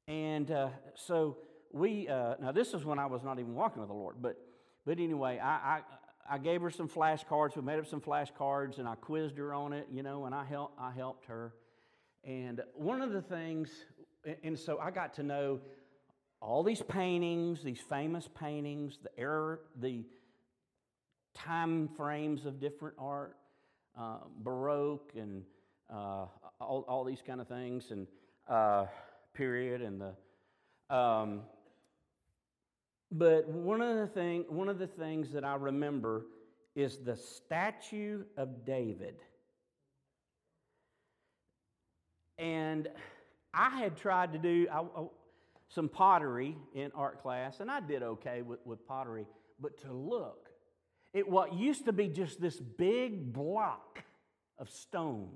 And 0.09 0.51
uh, 0.51 0.69
so 0.95 1.39
we, 1.73 2.09
uh, 2.09 2.35
now 2.41 2.53
this 2.53 2.75
is 2.75 2.85
when 2.85 2.99
I 2.99 3.07
was 3.07 3.23
not 3.23 3.39
even 3.39 3.55
walking 3.55 3.81
with 3.81 3.89
the 3.89 3.95
Lord, 3.95 4.17
but, 4.21 4.37
but 4.85 4.99
anyway, 4.99 5.39
I, 5.43 5.49
I, 5.49 5.81
I 6.29 6.39
gave 6.39 6.62
her 6.62 6.71
some 6.71 6.89
flashcards. 6.89 7.57
We 7.57 7.62
made 7.62 7.79
up 7.79 7.87
some 7.87 8.01
flashcards 8.01 8.79
and 8.79 8.89
I 8.89 8.95
quizzed 8.95 9.37
her 9.39 9.53
on 9.53 9.73
it, 9.73 9.89
you 9.93 10.03
know, 10.03 10.27
and 10.27 10.35
I, 10.35 10.45
help, 10.45 10.73
I 10.79 10.93
helped 10.93 11.27
her. 11.27 11.55
And 12.25 12.61
one 12.75 13.03
of 13.03 13.12
the 13.12 13.23
things, 13.23 13.71
and 14.43 14.59
so 14.59 14.79
I 14.79 14.91
got 14.91 15.15
to 15.15 15.23
know 15.23 15.61
all 16.41 16.62
these 16.62 16.83
paintings, 16.83 17.62
these 17.62 17.81
famous 17.81 18.29
paintings, 18.39 18.99
the 19.03 19.11
era, 19.19 19.59
the 19.81 20.05
time 21.35 21.89
frames 21.97 22.47
of 22.47 22.61
different 22.61 22.97
art, 22.99 23.37
uh, 23.99 24.19
Baroque, 24.41 25.12
and 25.17 25.43
uh, 25.92 26.27
all, 26.61 26.85
all 26.88 27.05
these 27.05 27.22
kind 27.27 27.40
of 27.40 27.49
things, 27.49 27.90
and 27.90 28.07
uh, 28.49 28.87
period, 29.35 29.83
and 29.83 30.01
the 30.01 30.94
um, 30.94 31.42
but 33.11 33.49
one 33.49 33.81
of 33.81 33.96
the 33.96 34.07
thing, 34.07 34.44
one 34.49 34.68
of 34.68 34.79
the 34.79 34.87
things 34.87 35.33
that 35.33 35.44
I 35.44 35.55
remember 35.55 36.27
is 36.75 36.99
the 36.99 37.16
statue 37.16 38.25
of 38.37 38.64
David. 38.64 39.16
And 42.38 42.88
I 43.55 43.70
had 43.70 43.96
tried 43.96 44.33
to 44.33 44.38
do 44.38 44.66
I, 44.70 44.81
I, 44.81 45.07
some 45.68 45.88
pottery 45.88 46.57
in 46.75 46.92
art 46.94 47.22
class, 47.22 47.61
and 47.61 47.70
I 47.70 47.81
did 47.81 48.03
okay 48.03 48.42
with, 48.42 48.59
with 48.66 48.87
pottery. 48.87 49.27
But 49.61 49.81
to 49.83 49.92
look 49.92 50.51
at 51.14 51.27
what 51.29 51.55
used 51.55 51.87
to 51.87 51.92
be 51.92 52.09
just 52.09 52.40
this 52.40 52.61
big 52.61 53.33
block 53.33 54.05
of 54.59 54.68
stone 54.68 55.31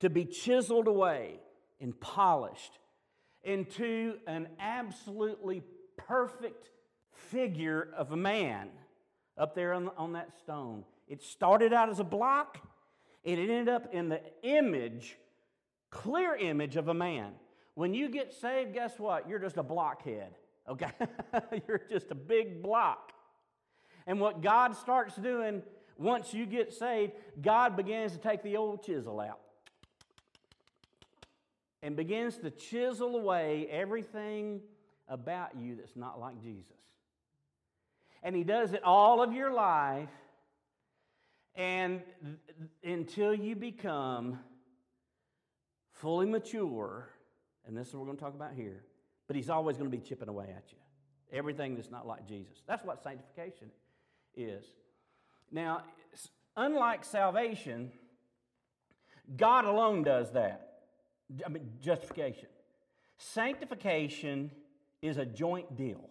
to 0.00 0.10
be 0.10 0.24
chiseled 0.24 0.88
away 0.88 1.40
and 1.80 1.98
polished 2.00 2.78
into 3.42 4.16
an 4.26 4.48
absolutely 4.58 5.62
perfect 5.96 6.70
figure 7.12 7.88
of 7.96 8.12
a 8.12 8.16
man 8.16 8.68
up 9.38 9.54
there 9.54 9.72
on, 9.72 9.90
on 9.96 10.12
that 10.14 10.36
stone. 10.38 10.84
It 11.08 11.22
started 11.22 11.72
out 11.72 11.88
as 11.88 12.00
a 12.00 12.04
block, 12.04 12.58
it 13.22 13.38
ended 13.38 13.68
up 13.68 13.92
in 13.92 14.08
the 14.08 14.20
image, 14.42 15.16
clear 15.90 16.34
image 16.34 16.76
of 16.76 16.88
a 16.88 16.94
man. 16.94 17.32
When 17.74 17.94
you 17.94 18.08
get 18.08 18.32
saved, 18.32 18.72
guess 18.74 18.98
what? 18.98 19.28
You're 19.28 19.38
just 19.38 19.56
a 19.56 19.62
blockhead, 19.62 20.34
okay? 20.68 20.90
You're 21.68 21.82
just 21.90 22.10
a 22.10 22.14
big 22.14 22.62
block. 22.62 23.12
And 24.06 24.20
what 24.20 24.40
God 24.42 24.76
starts 24.76 25.16
doing 25.16 25.62
once 25.98 26.32
you 26.32 26.46
get 26.46 26.72
saved, 26.72 27.12
God 27.40 27.76
begins 27.76 28.12
to 28.12 28.18
take 28.18 28.42
the 28.42 28.56
old 28.56 28.84
chisel 28.84 29.20
out 29.20 29.40
and 31.82 31.96
begins 31.96 32.38
to 32.38 32.50
chisel 32.50 33.16
away 33.16 33.68
everything 33.70 34.60
about 35.08 35.56
you 35.58 35.76
that's 35.76 35.96
not 35.96 36.18
like 36.18 36.40
Jesus. 36.42 36.72
And 38.22 38.34
He 38.34 38.44
does 38.44 38.72
it 38.72 38.82
all 38.82 39.22
of 39.22 39.32
your 39.32 39.52
life, 39.52 40.08
and 41.54 42.02
until 42.82 43.34
you 43.34 43.54
become 43.54 44.38
fully 45.92 46.26
mature, 46.26 47.08
and 47.66 47.76
this 47.76 47.88
is 47.88 47.94
what 47.94 48.00
we're 48.00 48.06
going 48.06 48.18
to 48.18 48.24
talk 48.24 48.34
about 48.34 48.54
here, 48.54 48.82
but 49.26 49.36
He's 49.36 49.50
always 49.50 49.76
going 49.76 49.90
to 49.90 49.96
be 49.96 50.02
chipping 50.02 50.28
away 50.28 50.46
at 50.56 50.64
you. 50.72 50.78
Everything 51.32 51.74
that's 51.74 51.90
not 51.90 52.06
like 52.06 52.26
Jesus. 52.26 52.62
That's 52.66 52.84
what 52.84 53.02
sanctification 53.02 53.68
is. 54.36 54.64
Now, 55.50 55.82
unlike 56.56 57.04
salvation, 57.04 57.90
God 59.36 59.64
alone 59.64 60.02
does 60.02 60.30
that. 60.32 60.65
I 61.44 61.48
mean, 61.48 61.70
justification. 61.80 62.48
Sanctification 63.18 64.50
is 65.02 65.16
a 65.16 65.24
joint 65.24 65.76
deal. 65.76 66.08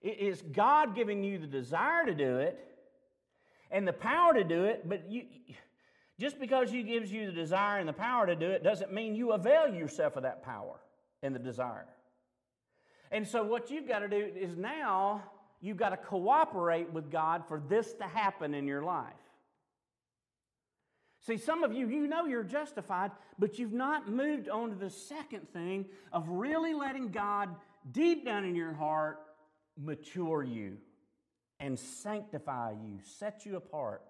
It 0.00 0.18
is 0.18 0.42
God 0.42 0.94
giving 0.94 1.22
you 1.22 1.38
the 1.38 1.46
desire 1.46 2.04
to 2.06 2.14
do 2.14 2.38
it 2.38 2.58
and 3.70 3.86
the 3.86 3.92
power 3.92 4.34
to 4.34 4.44
do 4.44 4.64
it, 4.64 4.88
but 4.88 5.10
you, 5.10 5.24
just 6.18 6.38
because 6.38 6.70
He 6.70 6.82
gives 6.82 7.10
you 7.10 7.26
the 7.26 7.32
desire 7.32 7.78
and 7.78 7.88
the 7.88 7.92
power 7.92 8.26
to 8.26 8.36
do 8.36 8.50
it 8.50 8.62
doesn't 8.62 8.92
mean 8.92 9.14
you 9.14 9.32
avail 9.32 9.68
yourself 9.68 10.16
of 10.16 10.24
that 10.24 10.42
power 10.44 10.80
and 11.22 11.34
the 11.34 11.38
desire. 11.38 11.86
And 13.10 13.26
so, 13.26 13.42
what 13.42 13.70
you've 13.70 13.88
got 13.88 14.00
to 14.00 14.08
do 14.08 14.30
is 14.34 14.56
now 14.56 15.22
you've 15.60 15.76
got 15.76 15.90
to 15.90 15.96
cooperate 15.96 16.92
with 16.92 17.10
God 17.10 17.44
for 17.46 17.62
this 17.68 17.92
to 17.94 18.04
happen 18.04 18.54
in 18.54 18.66
your 18.66 18.82
life. 18.82 19.12
See, 21.24 21.36
some 21.36 21.62
of 21.62 21.72
you, 21.72 21.88
you 21.88 22.08
know 22.08 22.26
you're 22.26 22.42
justified, 22.42 23.12
but 23.38 23.58
you've 23.58 23.72
not 23.72 24.08
moved 24.08 24.48
on 24.48 24.70
to 24.70 24.74
the 24.74 24.90
second 24.90 25.48
thing 25.52 25.86
of 26.12 26.28
really 26.28 26.74
letting 26.74 27.10
God, 27.10 27.48
deep 27.92 28.24
down 28.24 28.44
in 28.44 28.56
your 28.56 28.72
heart, 28.72 29.20
mature 29.80 30.42
you 30.42 30.78
and 31.60 31.78
sanctify 31.78 32.72
you, 32.72 32.98
set 33.18 33.46
you 33.46 33.56
apart. 33.56 34.02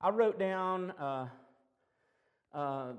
I 0.00 0.10
wrote 0.10 0.38
down 0.38 0.92
uh, 0.92 1.26
uh, 2.54 2.92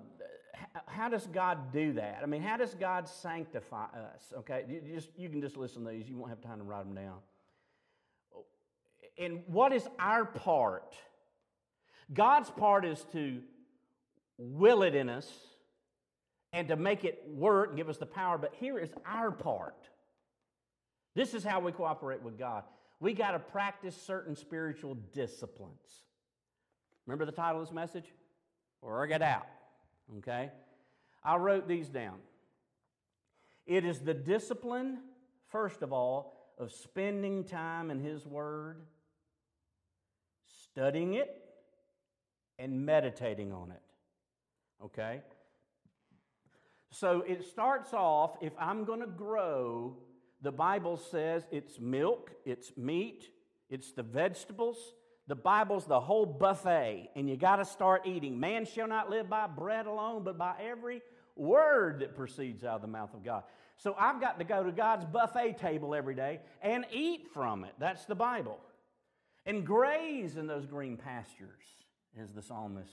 how 0.87 1.09
does 1.09 1.25
God 1.27 1.71
do 1.71 1.93
that? 1.93 2.19
I 2.21 2.25
mean, 2.25 2.41
how 2.41 2.57
does 2.57 2.75
God 2.75 3.07
sanctify 3.07 3.85
us? 3.85 4.33
Okay, 4.39 4.65
you, 4.67 4.81
just, 4.95 5.09
you 5.17 5.29
can 5.29 5.41
just 5.41 5.57
listen 5.57 5.83
to 5.85 5.91
these, 5.91 6.09
you 6.09 6.17
won't 6.17 6.29
have 6.29 6.41
time 6.41 6.57
to 6.57 6.63
write 6.63 6.85
them 6.85 6.95
down. 6.95 7.17
And 9.17 9.43
what 9.47 9.71
is 9.71 9.87
our 9.99 10.25
part? 10.25 10.95
God's 12.13 12.49
part 12.49 12.85
is 12.85 13.03
to 13.13 13.41
will 14.37 14.83
it 14.83 14.95
in 14.95 15.09
us 15.09 15.31
and 16.53 16.67
to 16.67 16.75
make 16.75 17.03
it 17.03 17.23
work 17.27 17.69
and 17.69 17.77
give 17.77 17.89
us 17.89 17.97
the 17.97 18.05
power, 18.05 18.37
but 18.37 18.53
here 18.59 18.79
is 18.79 18.89
our 19.05 19.31
part. 19.31 19.89
This 21.15 21.33
is 21.33 21.43
how 21.43 21.59
we 21.59 21.71
cooperate 21.71 22.21
with 22.21 22.37
God. 22.37 22.63
We 22.99 23.13
got 23.13 23.31
to 23.31 23.39
practice 23.39 23.95
certain 23.95 24.35
spiritual 24.35 24.95
disciplines. 25.13 26.05
Remember 27.05 27.25
the 27.25 27.31
title 27.31 27.61
of 27.61 27.67
this 27.67 27.73
message? 27.73 28.05
Work 28.81 29.11
it 29.11 29.21
out. 29.21 29.47
Okay? 30.19 30.51
I 31.23 31.37
wrote 31.37 31.67
these 31.67 31.89
down. 31.89 32.19
It 33.65 33.83
is 33.83 33.99
the 33.99 34.13
discipline, 34.13 34.99
first 35.49 35.81
of 35.81 35.91
all, 35.91 36.53
of 36.57 36.71
spending 36.71 37.43
time 37.43 37.91
in 37.91 37.99
His 37.99 38.25
Word, 38.25 38.77
studying 40.71 41.15
it, 41.15 41.44
and 42.59 42.85
meditating 42.85 43.51
on 43.51 43.71
it. 43.71 43.81
Okay? 44.83 45.21
So 46.91 47.23
it 47.27 47.43
starts 47.45 47.93
off 47.93 48.37
if 48.41 48.53
I'm 48.59 48.85
going 48.85 49.01
to 49.01 49.07
grow, 49.07 49.97
the 50.41 50.51
Bible 50.51 50.97
says 50.97 51.45
it's 51.51 51.79
milk, 51.79 52.31
it's 52.45 52.71
meat, 52.77 53.29
it's 53.69 53.91
the 53.91 54.03
vegetables. 54.03 54.77
The 55.27 55.35
Bible's 55.35 55.85
the 55.85 55.99
whole 55.99 56.27
buffet, 56.27 57.09
and 57.15 57.27
you 57.27 57.35
got 57.35 57.55
to 57.55 57.65
start 57.65 58.03
eating. 58.05 58.39
Man 58.39 58.63
shall 58.63 58.87
not 58.87 59.09
live 59.09 59.27
by 59.27 59.47
bread 59.47 59.87
alone, 59.87 60.23
but 60.23 60.37
by 60.37 60.53
every 60.61 61.01
word 61.35 62.01
that 62.01 62.15
proceeds 62.15 62.63
out 62.63 62.75
of 62.75 62.81
the 62.81 62.87
mouth 62.87 63.11
of 63.15 63.23
God. 63.23 63.43
So 63.77 63.95
I've 63.99 64.21
got 64.21 64.37
to 64.39 64.45
go 64.45 64.63
to 64.63 64.71
God's 64.71 65.03
buffet 65.05 65.57
table 65.57 65.95
every 65.95 66.15
day 66.15 66.41
and 66.61 66.85
eat 66.93 67.27
from 67.33 67.63
it. 67.63 67.73
That's 67.79 68.05
the 68.05 68.15
Bible. 68.15 68.59
And 69.45 69.65
graze 69.65 70.37
in 70.37 70.47
those 70.47 70.65
green 70.65 70.95
pastures, 70.95 71.65
as 72.21 72.31
the 72.31 72.41
psalmist 72.41 72.91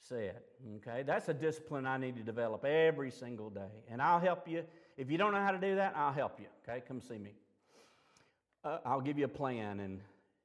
said. 0.00 0.40
Okay, 0.76 1.02
that's 1.02 1.28
a 1.28 1.34
discipline 1.34 1.86
I 1.86 1.98
need 1.98 2.16
to 2.16 2.22
develop 2.22 2.64
every 2.64 3.10
single 3.10 3.50
day. 3.50 3.60
And 3.90 4.00
I'll 4.00 4.20
help 4.20 4.48
you. 4.48 4.64
If 4.96 5.10
you 5.10 5.18
don't 5.18 5.32
know 5.32 5.40
how 5.40 5.52
to 5.52 5.58
do 5.58 5.76
that, 5.76 5.94
I'll 5.96 6.12
help 6.12 6.38
you. 6.40 6.46
Okay, 6.68 6.82
come 6.86 7.00
see 7.00 7.18
me. 7.18 7.32
Uh, 8.64 8.78
I'll 8.84 9.00
give 9.00 9.18
you 9.18 9.24
a 9.24 9.28
plan 9.28 9.80
and 9.80 10.00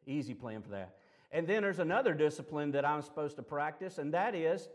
easy 0.05 0.33
plan 0.33 0.61
for 0.61 0.69
that. 0.69 0.95
And 1.31 1.47
then 1.47 1.63
there's 1.63 1.79
another 1.79 2.13
discipline 2.13 2.71
that 2.71 2.85
I'm 2.85 3.01
supposed 3.01 3.35
to 3.37 3.41
practice, 3.41 3.97
and 3.97 4.13
that 4.13 4.35
is 4.35 4.69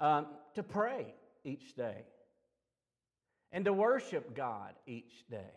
um, 0.00 0.26
to 0.54 0.62
pray 0.62 1.14
each 1.44 1.76
day 1.76 2.02
and 3.52 3.64
to 3.64 3.72
worship 3.72 4.34
God 4.34 4.74
each 4.86 5.24
day. 5.30 5.52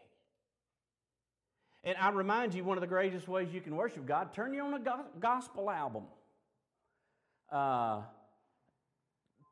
And 1.83 1.97
I 1.97 2.09
remind 2.09 2.53
you, 2.53 2.63
one 2.63 2.77
of 2.77 2.81
the 2.81 2.87
greatest 2.87 3.27
ways 3.27 3.49
you 3.51 3.61
can 3.61 3.75
worship 3.75 4.05
God, 4.05 4.33
turn 4.33 4.53
you 4.53 4.61
on 4.61 4.73
a 4.73 4.79
gospel 5.19 5.69
album. 5.69 6.03
Uh, 7.51 8.01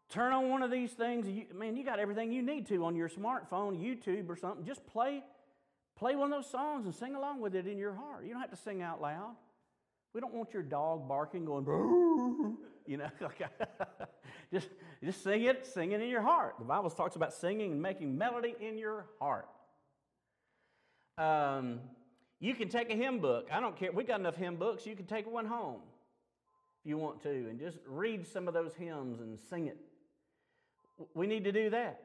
turn 0.09 0.31
on 0.31 0.49
one 0.49 0.61
of 0.61 0.69
these 0.69 0.91
things. 0.91 1.27
You, 1.27 1.45
man, 1.55 1.75
you 1.75 1.83
got 1.83 1.99
everything 1.99 2.31
you 2.31 2.43
need 2.43 2.67
to 2.67 2.85
on 2.85 2.95
your 2.95 3.09
smartphone, 3.09 3.79
YouTube, 3.79 4.29
or 4.29 4.35
something. 4.35 4.63
Just 4.63 4.85
play, 4.85 5.23
play 5.97 6.15
one 6.15 6.31
of 6.31 6.37
those 6.37 6.51
songs 6.51 6.85
and 6.85 6.93
sing 6.93 7.15
along 7.15 7.41
with 7.41 7.55
it 7.55 7.65
in 7.65 7.79
your 7.79 7.95
heart. 7.95 8.23
You 8.23 8.31
don't 8.31 8.41
have 8.41 8.51
to 8.51 8.57
sing 8.57 8.83
out 8.83 9.01
loud. 9.01 9.35
We 10.13 10.21
don't 10.21 10.33
want 10.33 10.53
your 10.53 10.63
dog 10.63 11.07
barking, 11.07 11.45
going, 11.45 11.65
you 12.85 12.97
know. 12.97 13.09
just, 14.53 14.69
just 15.03 15.23
sing 15.23 15.43
it, 15.43 15.65
sing 15.65 15.93
it 15.93 16.01
in 16.01 16.09
your 16.09 16.21
heart. 16.21 16.55
The 16.59 16.65
Bible 16.65 16.91
talks 16.91 17.15
about 17.15 17.33
singing 17.33 17.71
and 17.71 17.81
making 17.81 18.15
melody 18.17 18.55
in 18.59 18.77
your 18.77 19.07
heart. 19.19 19.47
Um, 21.17 21.81
you 22.39 22.55
can 22.55 22.69
take 22.69 22.89
a 22.89 22.95
hymn 22.95 23.19
book. 23.19 23.47
I 23.51 23.59
don't 23.59 23.75
care. 23.75 23.91
We 23.91 24.03
got 24.03 24.19
enough 24.19 24.35
hymn 24.35 24.55
books. 24.55 24.85
You 24.85 24.95
can 24.95 25.05
take 25.05 25.29
one 25.29 25.45
home 25.45 25.81
if 26.81 26.89
you 26.89 26.97
want 26.97 27.21
to, 27.23 27.29
and 27.29 27.59
just 27.59 27.77
read 27.85 28.25
some 28.25 28.47
of 28.47 28.53
those 28.53 28.73
hymns 28.75 29.19
and 29.19 29.37
sing 29.49 29.67
it. 29.67 29.77
We 31.13 31.27
need 31.27 31.43
to 31.43 31.51
do 31.51 31.69
that. 31.71 32.03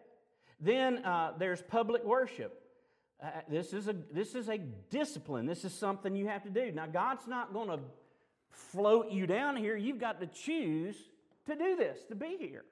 Then 0.61 1.05
uh, 1.05 1.33
there's 1.39 1.63
public 1.63 2.05
worship. 2.05 2.61
Uh, 3.23 3.29
this, 3.49 3.73
is 3.73 3.87
a, 3.87 3.95
this 4.13 4.35
is 4.35 4.49
a 4.49 4.59
discipline. 4.59 5.47
This 5.47 5.65
is 5.65 5.73
something 5.73 6.17
you 6.17 6.27
have 6.27 6.43
to 6.43 6.51
do. 6.51 6.73
Now, 6.73 6.87
God's 6.87 7.27
not 7.27 7.53
going 7.53 7.69
to 7.69 7.79
float 8.51 9.11
you 9.13 9.27
down 9.27 9.57
here. 9.57 9.77
You've 9.77 10.01
got 10.01 10.21
to 10.21 10.27
choose 10.27 10.97
to 11.47 11.55
do 11.55 11.77
this, 11.77 11.99
to 12.09 12.15
be 12.15 12.37
here. 12.39 12.65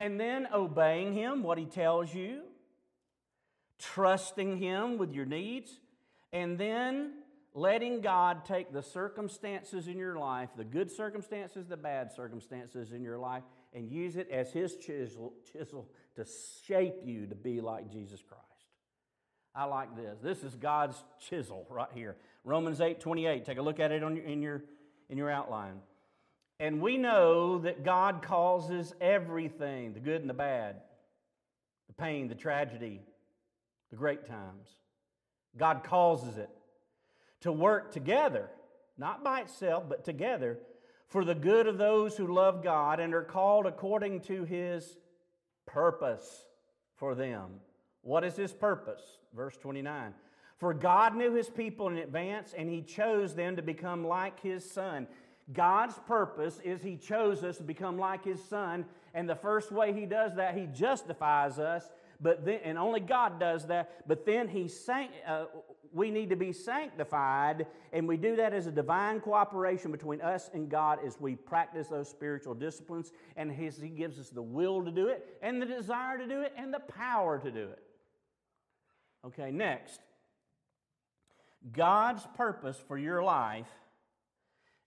And 0.00 0.20
then 0.20 0.46
obeying 0.52 1.14
Him, 1.14 1.42
what 1.42 1.58
He 1.58 1.66
tells 1.66 2.14
you, 2.14 2.42
trusting 3.80 4.58
Him 4.58 4.98
with 4.98 5.12
your 5.12 5.26
needs, 5.26 5.80
and 6.32 6.58
then 6.58 7.12
letting 7.54 8.00
God 8.00 8.44
take 8.44 8.72
the 8.72 8.82
circumstances 8.82 9.88
in 9.88 9.98
your 9.98 10.16
life, 10.16 10.50
the 10.56 10.64
good 10.64 10.90
circumstances, 10.90 11.66
the 11.66 11.76
bad 11.76 12.12
circumstances 12.12 12.92
in 12.92 13.02
your 13.02 13.18
life, 13.18 13.42
and 13.74 13.90
use 13.90 14.16
it 14.16 14.28
as 14.30 14.52
His 14.52 14.76
chisel, 14.76 15.34
chisel 15.52 15.88
to 16.16 16.26
shape 16.66 17.00
you 17.04 17.26
to 17.26 17.34
be 17.34 17.60
like 17.60 17.90
Jesus 17.90 18.22
Christ. 18.22 18.44
I 19.54 19.64
like 19.64 19.96
this. 19.96 20.18
This 20.22 20.44
is 20.44 20.54
God's 20.54 21.02
chisel 21.18 21.66
right 21.68 21.88
here. 21.94 22.16
Romans 22.44 22.80
8 22.80 23.00
28. 23.00 23.44
Take 23.44 23.58
a 23.58 23.62
look 23.62 23.80
at 23.80 23.90
it 23.90 24.00
your, 24.00 24.10
in, 24.10 24.42
your, 24.42 24.62
in 25.08 25.18
your 25.18 25.30
outline. 25.30 25.80
And 26.60 26.80
we 26.80 26.96
know 26.96 27.58
that 27.58 27.84
God 27.84 28.22
causes 28.22 28.92
everything 29.00 29.94
the 29.94 30.00
good 30.00 30.20
and 30.20 30.30
the 30.30 30.34
bad, 30.34 30.76
the 31.86 31.94
pain, 31.94 32.28
the 32.28 32.34
tragedy, 32.34 33.00
the 33.90 33.96
great 33.96 34.26
times. 34.26 34.68
God 35.58 35.82
causes 35.84 36.38
it 36.38 36.50
to 37.40 37.52
work 37.52 37.92
together, 37.92 38.48
not 38.96 39.22
by 39.22 39.40
itself, 39.40 39.84
but 39.88 40.04
together, 40.04 40.58
for 41.08 41.24
the 41.24 41.34
good 41.34 41.66
of 41.66 41.78
those 41.78 42.16
who 42.16 42.32
love 42.32 42.62
God 42.62 43.00
and 43.00 43.14
are 43.14 43.22
called 43.22 43.66
according 43.66 44.20
to 44.22 44.44
his 44.44 44.96
purpose 45.66 46.44
for 46.96 47.14
them. 47.14 47.60
What 48.02 48.24
is 48.24 48.36
his 48.36 48.52
purpose? 48.52 49.02
Verse 49.34 49.56
29. 49.56 50.14
For 50.58 50.74
God 50.74 51.14
knew 51.14 51.34
his 51.34 51.48
people 51.48 51.88
in 51.88 51.98
advance, 51.98 52.52
and 52.56 52.68
he 52.68 52.82
chose 52.82 53.34
them 53.34 53.56
to 53.56 53.62
become 53.62 54.06
like 54.06 54.40
his 54.40 54.68
son. 54.68 55.06
God's 55.52 55.98
purpose 56.06 56.58
is 56.64 56.82
he 56.82 56.96
chose 56.96 57.42
us 57.44 57.56
to 57.58 57.62
become 57.62 57.96
like 57.96 58.24
his 58.24 58.42
son, 58.44 58.84
and 59.14 59.28
the 59.28 59.36
first 59.36 59.72
way 59.72 59.92
he 59.92 60.04
does 60.04 60.34
that, 60.34 60.56
he 60.56 60.66
justifies 60.66 61.58
us 61.58 61.88
but 62.20 62.44
then, 62.44 62.60
and 62.64 62.78
only 62.78 63.00
God 63.00 63.38
does 63.38 63.66
that. 63.66 64.06
But 64.08 64.26
then 64.26 64.48
He 64.48 64.68
sanct, 64.68 65.14
uh, 65.26 65.46
we 65.92 66.10
need 66.10 66.30
to 66.30 66.36
be 66.36 66.52
sanctified, 66.52 67.66
and 67.92 68.06
we 68.08 68.16
do 68.16 68.36
that 68.36 68.52
as 68.52 68.66
a 68.66 68.72
divine 68.72 69.20
cooperation 69.20 69.92
between 69.92 70.20
us 70.20 70.50
and 70.52 70.68
God 70.68 70.98
as 71.04 71.18
we 71.20 71.36
practice 71.36 71.88
those 71.88 72.08
spiritual 72.08 72.54
disciplines. 72.54 73.12
And 73.36 73.50
his, 73.50 73.80
He 73.80 73.88
gives 73.88 74.18
us 74.18 74.30
the 74.30 74.42
will 74.42 74.84
to 74.84 74.90
do 74.90 75.08
it, 75.08 75.38
and 75.42 75.62
the 75.62 75.66
desire 75.66 76.18
to 76.18 76.26
do 76.26 76.42
it, 76.42 76.52
and 76.56 76.74
the 76.74 76.80
power 76.80 77.38
to 77.38 77.50
do 77.50 77.64
it. 77.64 77.82
Okay, 79.26 79.50
next. 79.50 80.00
God's 81.72 82.26
purpose 82.36 82.80
for 82.86 82.96
your 82.98 83.22
life 83.22 83.66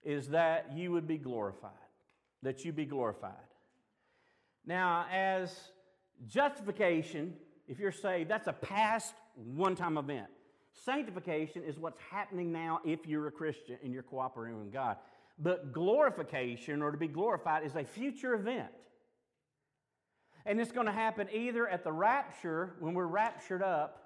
is 0.02 0.28
that 0.28 0.72
you 0.74 0.92
would 0.92 1.06
be 1.06 1.18
glorified, 1.18 1.70
that 2.42 2.64
you 2.64 2.72
be 2.72 2.84
glorified. 2.84 3.32
Now, 4.64 5.06
as 5.12 5.54
Justification, 6.26 7.34
if 7.66 7.78
you're 7.78 7.92
saved, 7.92 8.30
that's 8.30 8.48
a 8.48 8.52
past 8.52 9.14
one 9.34 9.74
time 9.74 9.98
event. 9.98 10.28
Sanctification 10.72 11.62
is 11.64 11.78
what's 11.78 11.98
happening 12.10 12.52
now 12.52 12.80
if 12.84 13.06
you're 13.06 13.26
a 13.26 13.30
Christian 13.30 13.78
and 13.82 13.92
you're 13.92 14.02
cooperating 14.02 14.58
with 14.58 14.72
God. 14.72 14.96
But 15.38 15.72
glorification, 15.72 16.82
or 16.82 16.90
to 16.90 16.96
be 16.96 17.08
glorified, 17.08 17.64
is 17.64 17.74
a 17.76 17.84
future 17.84 18.34
event. 18.34 18.70
And 20.44 20.60
it's 20.60 20.72
going 20.72 20.86
to 20.86 20.92
happen 20.92 21.28
either 21.32 21.68
at 21.68 21.84
the 21.84 21.92
rapture, 21.92 22.74
when 22.80 22.94
we're 22.94 23.06
raptured 23.06 23.62
up, 23.62 23.98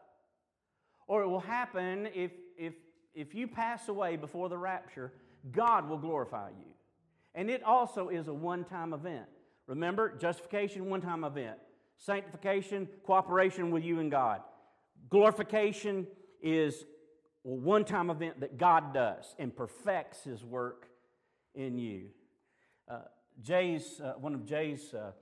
or 1.06 1.22
it 1.22 1.28
will 1.28 1.40
happen 1.40 2.08
if, 2.14 2.32
if, 2.58 2.74
if 3.14 3.34
you 3.34 3.48
pass 3.48 3.88
away 3.88 4.16
before 4.16 4.48
the 4.48 4.58
rapture, 4.58 5.12
God 5.52 5.88
will 5.88 5.98
glorify 5.98 6.50
you. 6.50 6.72
And 7.34 7.50
it 7.50 7.62
also 7.62 8.08
is 8.08 8.28
a 8.28 8.34
one 8.34 8.64
time 8.64 8.92
event. 8.92 9.26
Remember, 9.66 10.16
justification, 10.16 10.88
one 10.88 11.00
time 11.00 11.24
event. 11.24 11.58
Sanctification, 11.98 12.88
cooperation 13.04 13.70
with 13.70 13.85
you 13.85 14.00
and 14.00 14.11
God. 14.11 14.40
Glorification 15.09 16.06
is 16.42 16.85
a 17.44 17.48
one 17.48 17.85
time 17.85 18.11
event 18.11 18.40
that 18.40 18.59
God 18.59 18.92
does 18.92 19.35
and 19.38 19.54
perfects 19.54 20.24
His 20.24 20.44
work 20.44 20.88
in 21.54 21.78
you. 21.78 22.09
Uh, 22.88 23.00
Jay's, 23.42 24.00
uh, 24.00 24.12
one 24.18 24.35
of 24.35 24.46
Jay's 24.46 24.94
uh, 24.94 25.12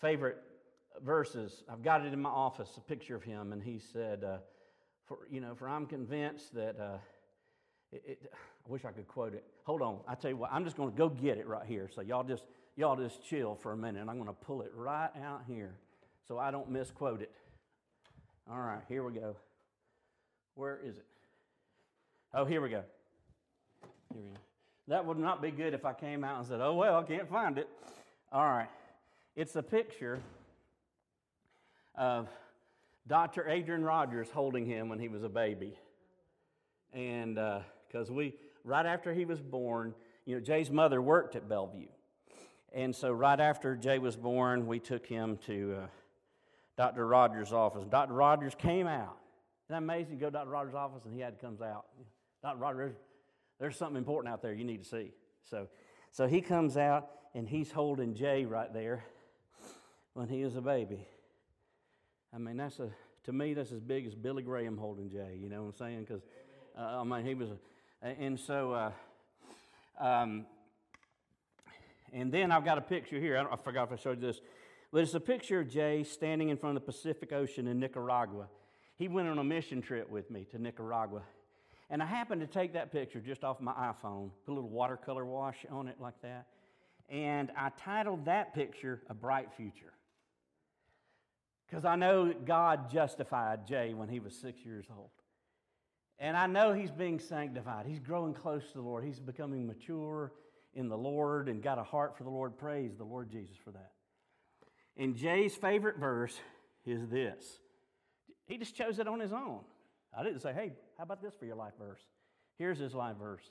favorite 0.00 0.38
verses, 1.04 1.64
I've 1.70 1.82
got 1.82 2.04
it 2.04 2.12
in 2.12 2.20
my 2.20 2.30
office, 2.30 2.68
a 2.76 2.80
picture 2.80 3.16
of 3.16 3.22
him, 3.22 3.52
and 3.52 3.62
he 3.62 3.78
said, 3.78 4.24
uh, 4.24 4.38
for, 5.06 5.18
you 5.30 5.40
know, 5.40 5.54
for 5.54 5.68
I'm 5.68 5.86
convinced 5.86 6.54
that, 6.54 6.78
uh, 6.80 6.98
it, 7.92 8.02
it, 8.06 8.32
I 8.34 8.70
wish 8.70 8.84
I 8.84 8.90
could 8.90 9.08
quote 9.08 9.34
it. 9.34 9.44
Hold 9.64 9.82
on, 9.82 9.98
I 10.06 10.14
tell 10.14 10.30
you 10.30 10.36
what, 10.36 10.52
I'm 10.52 10.64
just 10.64 10.76
going 10.76 10.90
to 10.90 10.96
go 10.96 11.08
get 11.08 11.38
it 11.38 11.46
right 11.46 11.66
here. 11.66 11.88
So 11.94 12.00
y'all 12.00 12.24
just, 12.24 12.44
y'all 12.76 12.96
just 12.96 13.24
chill 13.24 13.54
for 13.54 13.72
a 13.72 13.76
minute, 13.76 14.06
I'm 14.08 14.16
going 14.16 14.26
to 14.26 14.32
pull 14.32 14.62
it 14.62 14.72
right 14.74 15.10
out 15.24 15.42
here 15.46 15.76
so 16.28 16.38
I 16.38 16.50
don't 16.50 16.70
misquote 16.70 17.22
it. 17.22 17.32
All 18.50 18.58
right, 18.58 18.82
here 18.88 19.02
we 19.02 19.12
go. 19.12 19.34
Where 20.54 20.78
is 20.84 20.96
it? 20.96 21.06
Oh, 22.34 22.44
here 22.44 22.60
we 22.60 22.68
go. 22.68 22.82
Here 24.12 24.22
we 24.22 24.30
go. 24.30 24.38
That 24.88 25.06
would 25.06 25.18
not 25.18 25.42
be 25.42 25.50
good 25.50 25.74
if 25.74 25.84
I 25.84 25.92
came 25.94 26.24
out 26.24 26.38
and 26.38 26.46
said, 26.46 26.60
oh, 26.60 26.74
well, 26.74 26.98
I 26.98 27.02
can't 27.02 27.28
find 27.28 27.58
it. 27.58 27.68
All 28.32 28.44
right. 28.44 28.68
It's 29.36 29.56
a 29.56 29.62
picture 29.62 30.20
of 31.94 32.28
Dr. 33.06 33.48
Adrian 33.48 33.82
Rogers 33.82 34.28
holding 34.30 34.66
him 34.66 34.88
when 34.88 34.98
he 34.98 35.08
was 35.08 35.22
a 35.22 35.28
baby. 35.28 35.78
And 36.92 37.34
because 37.34 38.10
uh, 38.10 38.14
we, 38.14 38.34
right 38.64 38.86
after 38.86 39.14
he 39.14 39.24
was 39.24 39.40
born, 39.40 39.94
you 40.26 40.36
know, 40.36 40.40
Jay's 40.40 40.70
mother 40.70 41.00
worked 41.00 41.36
at 41.36 41.48
Bellevue. 41.48 41.88
And 42.72 42.94
so 42.94 43.12
right 43.12 43.40
after 43.40 43.76
Jay 43.76 43.98
was 43.98 44.16
born, 44.16 44.66
we 44.66 44.78
took 44.78 45.06
him 45.06 45.38
to 45.46 45.78
uh, 45.82 45.86
Dr. 46.78 47.06
Rogers' 47.06 47.52
office. 47.52 47.84
Dr. 47.90 48.14
Rogers 48.14 48.54
came 48.56 48.86
out. 48.86 49.18
Isn't 49.66 49.70
that 49.70 49.78
amazing? 49.78 50.14
You 50.14 50.20
go 50.20 50.26
to 50.26 50.32
Dr. 50.32 50.48
Rogers' 50.48 50.74
office 50.74 51.04
and 51.04 51.12
he 51.12 51.20
had 51.20 51.38
comes 51.40 51.60
out. 51.60 51.86
Dr. 52.40 52.56
Rogers, 52.56 52.94
there's 53.58 53.76
something 53.76 53.98
important 53.98 54.32
out 54.32 54.40
there 54.40 54.54
you 54.54 54.64
need 54.64 54.84
to 54.84 54.88
see. 54.88 55.12
So, 55.50 55.66
so 56.12 56.28
he 56.28 56.40
comes 56.40 56.76
out 56.76 57.10
and 57.34 57.48
he's 57.48 57.72
holding 57.72 58.14
Jay 58.14 58.44
right 58.44 58.72
there 58.72 59.04
when 60.14 60.28
he 60.28 60.44
was 60.44 60.54
a 60.54 60.60
baby. 60.60 61.06
I 62.32 62.38
mean, 62.38 62.56
that's 62.56 62.78
a 62.78 62.90
to 63.24 63.32
me 63.32 63.52
that's 63.52 63.72
as 63.72 63.80
big 63.80 64.06
as 64.06 64.14
Billy 64.14 64.42
Graham 64.42 64.78
holding 64.78 65.10
Jay. 65.10 65.38
You 65.38 65.50
know 65.50 65.62
what 65.62 65.68
I'm 65.68 65.76
saying? 65.76 66.06
Because 66.08 66.22
uh, 66.78 67.00
I 67.00 67.04
mean, 67.04 67.26
he 67.26 67.34
was, 67.34 67.50
a, 67.50 68.06
and 68.06 68.38
so, 68.38 68.72
uh, 68.72 68.90
um, 70.00 70.46
and 72.12 72.32
then 72.32 72.52
I've 72.52 72.64
got 72.64 72.78
a 72.78 72.82
picture 72.82 73.18
here. 73.18 73.36
I, 73.36 73.52
I 73.52 73.56
forgot 73.56 73.88
if 73.88 73.98
I 73.98 74.02
showed 74.02 74.22
you 74.22 74.28
this, 74.28 74.40
but 74.92 75.02
it's 75.02 75.14
a 75.14 75.20
picture 75.20 75.60
of 75.60 75.68
Jay 75.68 76.02
standing 76.02 76.48
in 76.48 76.56
front 76.56 76.76
of 76.76 76.82
the 76.82 76.92
Pacific 76.92 77.32
Ocean 77.32 77.66
in 77.66 77.78
Nicaragua. 77.78 78.48
He 78.96 79.08
went 79.08 79.28
on 79.28 79.38
a 79.38 79.44
mission 79.44 79.82
trip 79.82 80.08
with 80.10 80.30
me 80.30 80.46
to 80.50 80.58
Nicaragua. 80.58 81.22
And 81.90 82.02
I 82.02 82.06
happened 82.06 82.40
to 82.40 82.46
take 82.46 82.74
that 82.74 82.92
picture 82.92 83.20
just 83.20 83.44
off 83.44 83.60
my 83.60 83.72
iPhone, 83.72 84.30
put 84.44 84.52
a 84.52 84.54
little 84.54 84.68
watercolor 84.68 85.24
wash 85.24 85.64
on 85.70 85.88
it 85.88 85.96
like 86.00 86.20
that. 86.22 86.46
And 87.08 87.50
I 87.56 87.70
titled 87.78 88.26
that 88.26 88.54
picture 88.54 89.02
A 89.08 89.14
Bright 89.14 89.48
Future. 89.56 89.92
Because 91.66 91.84
I 91.84 91.96
know 91.96 92.32
God 92.32 92.90
justified 92.90 93.66
Jay 93.66 93.94
when 93.94 94.08
he 94.08 94.20
was 94.20 94.34
six 94.34 94.64
years 94.64 94.86
old. 94.94 95.10
And 96.18 96.36
I 96.36 96.46
know 96.46 96.72
he's 96.72 96.90
being 96.90 97.20
sanctified. 97.20 97.86
He's 97.86 98.00
growing 98.00 98.34
close 98.34 98.66
to 98.68 98.78
the 98.78 98.82
Lord. 98.82 99.04
He's 99.04 99.20
becoming 99.20 99.66
mature 99.66 100.32
in 100.74 100.88
the 100.88 100.98
Lord 100.98 101.48
and 101.48 101.62
got 101.62 101.78
a 101.78 101.82
heart 101.82 102.16
for 102.16 102.24
the 102.24 102.30
Lord. 102.30 102.58
Praise 102.58 102.96
the 102.96 103.04
Lord 103.04 103.30
Jesus 103.30 103.56
for 103.62 103.70
that. 103.70 103.92
And 104.98 105.14
Jay's 105.14 105.54
favorite 105.54 105.96
verse 105.96 106.36
is 106.84 107.06
this. 107.08 107.44
He 108.46 108.58
just 108.58 108.74
chose 108.74 108.98
it 108.98 109.06
on 109.06 109.20
his 109.20 109.32
own. 109.32 109.60
I 110.16 110.24
didn't 110.24 110.40
say, 110.40 110.52
hey, 110.52 110.72
how 110.96 111.04
about 111.04 111.22
this 111.22 111.34
for 111.38 111.46
your 111.46 111.54
life 111.54 111.74
verse? 111.78 112.00
Here's 112.58 112.78
his 112.78 112.94
life 112.94 113.16
verse 113.16 113.44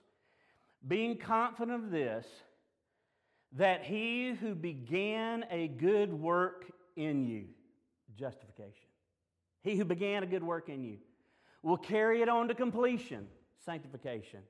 Being 0.86 1.18
confident 1.18 1.86
of 1.86 1.92
this, 1.92 2.26
that 3.54 3.84
he 3.84 4.34
who 4.34 4.54
began 4.54 5.46
a 5.50 5.70
good 5.70 6.14
work 6.14 6.66
in 6.98 7.26
you, 7.26 7.46
justification, 8.18 8.90
he 9.64 9.78
who 9.78 9.86
began 9.86 10.24
a 10.24 10.28
good 10.28 10.44
work 10.44 10.68
in 10.68 10.84
you, 10.84 10.98
will 11.64 11.78
carry 11.78 12.22
it 12.22 12.28
on 12.28 12.50
to 12.50 12.56
completion, 12.56 13.28
sanctification, 13.66 14.42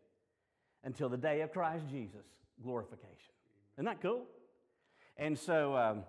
until 0.84 1.10
the 1.10 1.18
day 1.18 1.42
of 1.42 1.52
Christ 1.52 1.86
Jesus, 1.90 2.26
glorification. 2.64 3.34
Isn't 3.76 3.86
that 3.86 4.02
cool? 4.02 4.26
And 5.18 5.38
so, 5.38 5.76
um, 5.76 6.04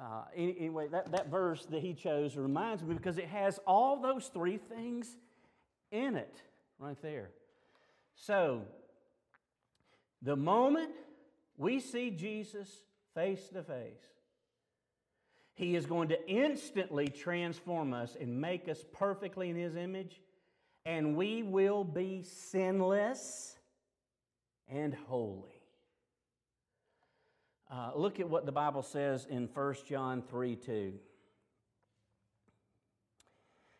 uh, 0.00 0.22
anyway, 0.34 0.86
that, 0.88 1.10
that 1.12 1.28
verse 1.28 1.66
that 1.66 1.82
he 1.82 1.92
chose 1.92 2.36
reminds 2.36 2.82
me 2.82 2.94
because 2.94 3.18
it 3.18 3.26
has 3.26 3.58
all 3.66 4.00
those 4.00 4.28
three 4.28 4.56
things 4.56 5.16
in 5.90 6.14
it 6.14 6.42
right 6.78 7.00
there. 7.02 7.30
So, 8.14 8.62
the 10.22 10.36
moment 10.36 10.90
we 11.56 11.80
see 11.80 12.10
Jesus 12.10 12.68
face 13.14 13.48
to 13.48 13.62
face, 13.62 14.02
he 15.54 15.74
is 15.74 15.86
going 15.86 16.08
to 16.10 16.28
instantly 16.30 17.08
transform 17.08 17.92
us 17.92 18.16
and 18.20 18.40
make 18.40 18.68
us 18.68 18.84
perfectly 18.92 19.50
in 19.50 19.56
his 19.56 19.74
image, 19.74 20.20
and 20.86 21.16
we 21.16 21.42
will 21.42 21.82
be 21.82 22.22
sinless 22.22 23.56
and 24.68 24.94
holy. 25.08 25.57
Uh, 27.70 27.90
look 27.94 28.18
at 28.18 28.28
what 28.28 28.46
the 28.46 28.52
Bible 28.52 28.82
says 28.82 29.26
in 29.28 29.46
1 29.52 29.74
John 29.86 30.22
3 30.22 30.56
2. 30.56 30.94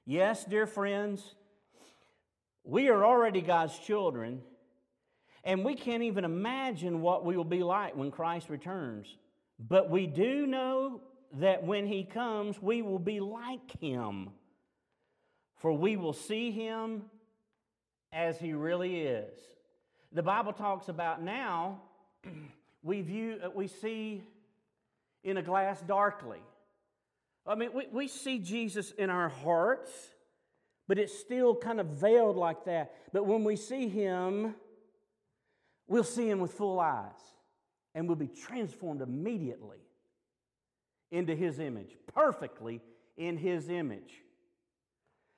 Yes, 0.05 0.44
dear 0.44 0.66
friends, 0.66 1.35
we 2.64 2.88
are 2.88 3.05
already 3.05 3.40
God's 3.40 3.79
children, 3.79 4.42
and 5.42 5.64
we 5.64 5.74
can't 5.74 6.03
even 6.03 6.27
imagine 6.27 7.01
what 7.01 7.24
we 7.24 7.37
will 7.37 7.44
be 7.44 7.62
like 7.62 7.96
when 7.96 8.11
Christ 8.11 8.51
returns. 8.51 9.07
But 9.59 9.88
we 9.88 10.07
do 10.07 10.46
know 10.46 11.01
that 11.35 11.64
when 11.64 11.87
He 11.87 12.05
comes, 12.05 12.61
we 12.61 12.83
will 12.83 12.98
be 12.98 13.20
like 13.20 13.81
Him, 13.81 14.31
for 15.57 15.72
we 15.72 15.96
will 15.96 16.12
see 16.12 16.51
Him 16.51 17.05
as 18.12 18.38
He 18.38 18.53
really 18.53 19.01
is. 19.01 19.35
The 20.12 20.22
Bible 20.22 20.53
talks 20.53 20.88
about 20.88 21.22
now 21.22 21.81
we 22.88 23.03
view, 23.03 23.38
uh, 23.44 23.51
we 23.55 23.68
see 23.68 24.22
in 25.22 25.37
a 25.37 25.42
glass 25.42 25.81
darkly. 25.83 26.40
I 27.46 27.55
mean, 27.55 27.70
we, 27.74 27.87
we 27.92 28.09
see 28.09 28.38
Jesus 28.38 28.92
in 28.92 29.11
our 29.11 29.29
hearts, 29.29 29.90
but 30.88 30.98
it's 30.98 31.16
still 31.16 31.55
kind 31.55 31.81
of 31.81 31.87
veiled 31.87 32.37
like 32.37 32.64
that. 32.64 32.94
But 33.12 33.27
when 33.27 33.44
we 33.44 33.57
see 33.57 33.88
him, 33.88 34.55
we'll 35.87 36.03
see 36.03 36.29
him 36.31 36.40
with 36.40 36.53
full 36.53 36.81
eyes, 36.81 37.20
and 37.94 38.09
we'll 38.09 38.16
be 38.16 38.27
transformed 38.27 39.03
immediately 39.03 39.79
into 41.11 41.35
his 41.37 41.59
image, 41.59 41.94
perfectly 42.14 42.81
in 43.18 43.37
his 43.37 43.68
image. 43.68 44.22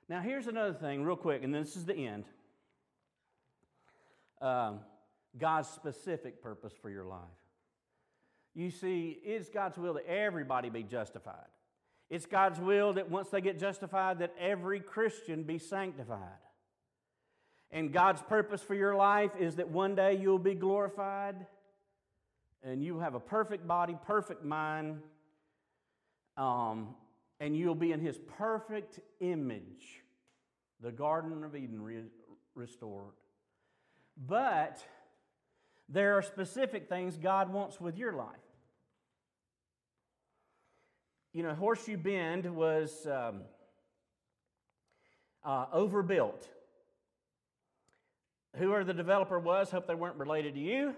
Now, 0.07 0.21
here's 0.21 0.47
another 0.47 0.73
thing, 0.73 1.03
real 1.03 1.17
quick, 1.17 1.43
and 1.43 1.53
this 1.53 1.75
is 1.75 1.85
the 1.85 1.95
end. 1.95 2.23
Um, 4.41 4.79
God's 5.37 5.67
specific 5.67 6.41
purpose 6.41 6.73
for 6.81 6.89
your 6.89 7.05
life. 7.05 7.40
You 8.53 8.69
see, 8.69 9.17
it's 9.23 9.49
God's 9.49 9.77
will 9.77 9.93
that 9.93 10.05
everybody 10.07 10.69
be 10.69 10.83
justified. 10.83 11.47
It's 12.09 12.25
God's 12.25 12.59
will 12.59 12.93
that 12.93 13.09
once 13.09 13.29
they 13.29 13.39
get 13.39 13.57
justified, 13.57 14.19
that 14.19 14.33
every 14.37 14.81
Christian 14.81 15.43
be 15.43 15.57
sanctified. 15.57 16.19
And 17.71 17.93
God's 17.93 18.21
purpose 18.21 18.61
for 18.61 18.75
your 18.75 18.95
life 18.95 19.31
is 19.39 19.55
that 19.55 19.69
one 19.69 19.95
day 19.95 20.17
you'll 20.17 20.37
be 20.37 20.53
glorified 20.53 21.45
and 22.63 22.83
you'll 22.83 22.99
have 22.99 23.15
a 23.15 23.19
perfect 23.19 23.65
body, 23.65 23.97
perfect 24.05 24.43
mind, 24.43 24.99
um, 26.35 26.89
and 27.39 27.55
you'll 27.55 27.75
be 27.75 27.93
in 27.93 28.01
His 28.01 28.19
perfect 28.37 28.99
image, 29.21 30.03
the 30.81 30.91
Garden 30.91 31.43
of 31.45 31.55
Eden 31.55 31.81
re- 31.81 32.03
restored. 32.55 33.13
But 34.27 34.83
there 35.89 36.17
are 36.17 36.21
specific 36.21 36.87
things 36.87 37.17
God 37.17 37.51
wants 37.51 37.79
with 37.79 37.97
your 37.97 38.13
life. 38.13 38.27
You 41.33 41.43
know, 41.43 41.53
Horseshoe 41.53 41.97
Bend 41.97 42.45
was 42.55 43.07
um, 43.07 43.41
uh, 45.45 45.65
overbuilt. 45.71 46.47
Whoever 48.57 48.83
the 48.83 48.93
developer 48.93 49.39
was, 49.39 49.71
hope 49.71 49.87
they 49.87 49.95
weren't 49.95 50.17
related 50.17 50.55
to 50.55 50.59
you, 50.59 50.93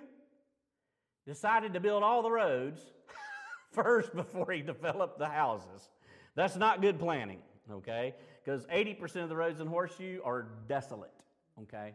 decided 1.28 1.74
to 1.74 1.80
build 1.80 2.02
all 2.02 2.24
the 2.24 2.32
roads 2.32 2.82
first 3.72 4.16
before 4.16 4.52
he 4.52 4.62
developed 4.62 5.20
the 5.20 5.28
houses. 5.28 5.90
That's 6.36 6.56
not 6.56 6.82
good 6.82 7.00
planning, 7.00 7.40
okay? 7.72 8.16
Because 8.44 8.66
80% 8.66 9.18
of 9.18 9.30
the 9.30 9.36
roads 9.36 9.60
in 9.60 9.68
Horseshoe 9.68 10.20
are 10.26 10.48
desolate, 10.68 11.14
okay? 11.62 11.94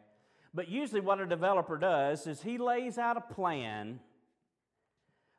But 0.54 0.68
usually, 0.68 1.00
what 1.00 1.20
a 1.20 1.26
developer 1.26 1.76
does 1.76 2.26
is 2.26 2.42
he 2.42 2.58
lays 2.58 2.98
out 2.98 3.16
a 3.16 3.20
plan 3.20 4.00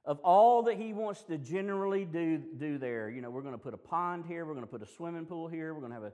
of 0.05 0.19
all 0.19 0.63
that 0.63 0.77
he 0.77 0.93
wants 0.93 1.23
to 1.23 1.37
generally 1.37 2.05
do, 2.05 2.41
do 2.57 2.77
there. 2.77 3.09
You 3.09 3.21
know, 3.21 3.29
we're 3.29 3.41
going 3.41 3.53
to 3.53 3.59
put 3.59 3.73
a 3.73 3.77
pond 3.77 4.25
here, 4.27 4.45
we're 4.45 4.53
going 4.53 4.65
to 4.65 4.71
put 4.71 4.81
a 4.81 4.85
swimming 4.85 5.25
pool 5.25 5.47
here, 5.47 5.73
we're 5.73 5.81
going 5.81 5.91
to 5.91 5.95
have 5.95 6.03
a 6.03 6.13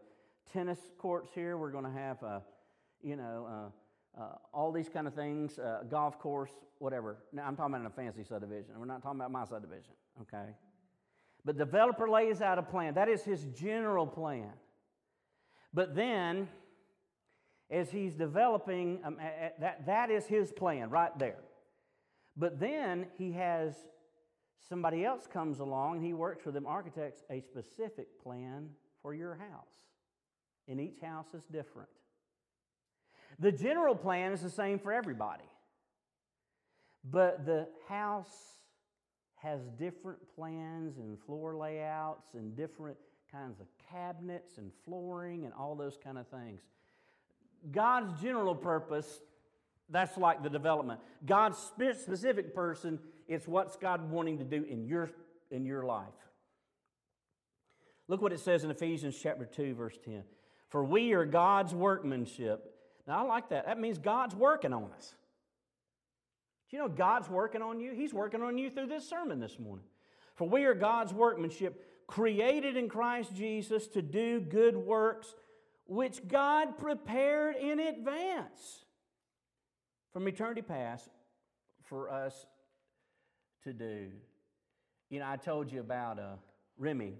tennis 0.52 0.80
courts 0.98 1.30
here, 1.34 1.58
we're 1.58 1.72
going 1.72 1.86
to 1.86 1.92
have, 1.92 2.22
a, 2.24 2.42
you 3.02 3.16
know, 3.16 3.72
uh, 4.18 4.22
uh, 4.22 4.36
all 4.54 4.72
these 4.72 4.90
kind 4.90 5.08
of 5.08 5.14
things, 5.14 5.60
uh, 5.60 5.84
golf 5.90 6.20
course, 6.20 6.52
whatever. 6.80 7.18
Now, 7.32 7.46
I'm 7.46 7.56
talking 7.56 7.74
about 7.74 7.82
in 7.82 7.88
a 7.88 7.90
fancy 7.90 8.24
subdivision. 8.24 8.74
We're 8.78 8.86
not 8.86 9.04
talking 9.04 9.20
about 9.20 9.32
my 9.32 9.46
subdivision, 9.46 9.94
okay? 10.22 10.52
But 11.44 11.58
developer 11.58 12.10
lays 12.10 12.42
out 12.42 12.58
a 12.58 12.64
plan. 12.64 12.96
That 12.96 13.08
is 13.08 13.24
his 13.24 13.46
general 13.46 14.08
plan. 14.08 14.52
But 15.74 15.96
then 15.96 16.48
as 17.70 17.90
he's 17.92 18.14
developing, 18.14 19.00
um, 19.04 19.18
that, 19.60 19.86
that 19.86 20.12
is 20.12 20.26
his 20.26 20.52
plan 20.52 20.90
right 20.90 21.18
there. 21.18 21.40
But 22.38 22.60
then 22.60 23.08
he 23.18 23.32
has 23.34 23.74
somebody 24.68 25.06
else 25.06 25.28
comes 25.32 25.60
along, 25.60 25.98
and 25.98 26.06
he 26.06 26.14
works 26.14 26.46
with 26.46 26.54
them 26.54 26.66
architects 26.66 27.24
a 27.30 27.42
specific 27.42 28.22
plan 28.22 28.70
for 29.02 29.14
your 29.14 29.36
house. 29.36 29.74
And 30.68 30.80
each 30.80 31.00
house 31.02 31.34
is 31.34 31.44
different. 31.46 31.90
The 33.40 33.52
general 33.52 33.96
plan 33.96 34.32
is 34.32 34.42
the 34.42 34.50
same 34.50 34.80
for 34.80 34.92
everybody. 34.92 35.44
But 37.04 37.46
the 37.46 37.68
house 37.88 38.56
has 39.36 39.62
different 39.78 40.20
plans 40.36 40.98
and 40.98 41.20
floor 41.26 41.56
layouts 41.56 42.34
and 42.34 42.56
different 42.56 42.98
kinds 43.32 43.60
of 43.60 43.68
cabinets 43.92 44.58
and 44.58 44.72
flooring 44.84 45.46
and 45.46 45.54
all 45.54 45.76
those 45.76 45.98
kind 46.04 46.18
of 46.18 46.28
things 46.28 46.62
God's 47.72 48.22
general 48.22 48.56
purpose, 48.56 49.22
that's 49.90 50.18
like 50.18 50.44
the 50.44 50.50
development. 50.50 51.00
God's 51.26 51.58
specific 51.58 52.54
person, 52.56 53.00
it's 53.28 53.48
what's 53.48 53.76
God 53.76 54.10
wanting 54.10 54.38
to 54.40 54.44
do 54.44 54.64
in 54.64 54.86
your, 54.86 55.10
in 55.52 55.66
your 55.66 55.84
life. 55.84 56.08
Look 58.08 58.22
what 58.22 58.34
it 58.34 58.40
says 58.40 58.64
in 58.64 58.72
Ephesians 58.72 59.18
chapter 59.22 59.46
2, 59.46 59.74
verse 59.74 59.98
10. 60.04 60.24
For 60.70 60.84
we 60.84 61.14
are 61.14 61.26
God's 61.26 61.74
workmanship. 61.74 62.72
Now, 63.08 63.26
I 63.26 63.28
like 63.28 63.50
that. 63.50 63.66
That 63.66 63.80
means 63.80 63.98
God's 63.98 64.36
working 64.36 64.74
on 64.74 64.90
us. 64.96 65.16
Do 66.70 66.78
you 66.78 66.84
know 66.84 66.90
God's 66.90 67.30
working 67.30 67.62
on 67.62 67.80
you? 67.80 67.94
He's 67.94 68.14
working 68.14 68.42
on 68.42 68.58
you 68.58 68.70
through 68.70 68.88
this 68.88 69.08
sermon 69.08 69.40
this 69.40 69.60
morning. 69.60 69.86
For 70.36 70.48
we 70.48 70.66
are 70.66 70.74
God's 70.74 71.14
workmanship, 71.14 71.82
created 72.08 72.76
in 72.76 72.90
Christ 72.90 73.34
Jesus 73.36 73.88
to 73.88 74.02
do 74.02 74.40
good 74.40 74.76
works, 74.76 75.34
which 75.86 76.28
God 76.28 76.78
prepared 76.78 77.56
in 77.56 77.80
advance 77.80 78.86
from 80.14 80.28
eternity 80.28 80.62
past 80.62 81.10
for 81.84 82.12
us 82.12 82.46
to 83.64 83.74
do. 83.74 84.08
You 85.10 85.20
know, 85.20 85.28
I 85.28 85.38
told 85.38 85.72
you 85.72 85.80
about 85.80 86.20
uh, 86.20 86.36
Remy 86.78 87.14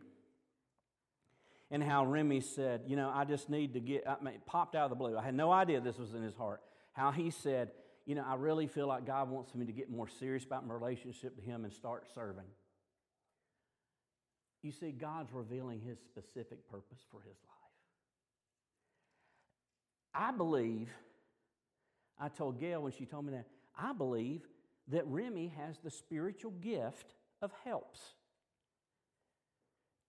and 1.72 1.84
how 1.84 2.06
Remy 2.06 2.42
said, 2.42 2.82
You 2.88 2.96
know, 2.96 3.12
I 3.14 3.26
just 3.26 3.50
need 3.50 3.74
to 3.74 3.80
get, 3.80 4.04
I 4.08 4.16
mean, 4.24 4.36
popped 4.46 4.76
out 4.76 4.86
of 4.86 4.90
the 4.90 4.96
blue. 4.96 5.18
I 5.18 5.24
had 5.24 5.36
no 5.36 5.52
idea 5.52 5.82
this 5.82 5.98
was 5.98 6.14
in 6.14 6.24
his 6.24 6.36
heart. 6.36 6.62
How 6.94 7.12
he 7.12 7.30
said, 7.30 7.72
You 8.06 8.16
know, 8.16 8.24
I 8.26 8.36
really 8.36 8.68
feel 8.68 8.88
like 8.88 9.06
God 9.06 9.30
wants 9.30 9.54
me 9.54 9.66
to 9.66 9.72
get 9.72 9.90
more 9.90 10.08
serious 10.08 10.46
about 10.46 10.66
my 10.66 10.74
relationship 10.74 11.36
to 11.36 11.42
Him 11.42 11.66
and 11.66 11.74
start 11.74 12.06
serving. 12.14 12.46
You 14.62 14.72
see, 14.72 14.92
God's 14.92 15.32
revealing 15.32 15.82
His 15.82 16.00
specific 16.00 16.68
purpose 16.70 17.00
for 17.12 17.22
His 17.22 17.38
life. 17.48 17.65
I 20.16 20.32
believe, 20.32 20.90
I 22.20 22.30
told 22.30 22.60
Gail 22.60 22.82
when 22.82 22.92
she 22.92 23.06
told 23.06 23.26
me 23.26 23.34
that, 23.34 23.46
I 23.78 23.94
believe 23.94 24.42
that 24.88 25.06
Remy 25.08 25.54
has 25.58 25.78
the 25.80 25.92
spiritual 25.92 26.52
gift 26.52 27.14
of 27.42 27.52
helps 27.64 28.00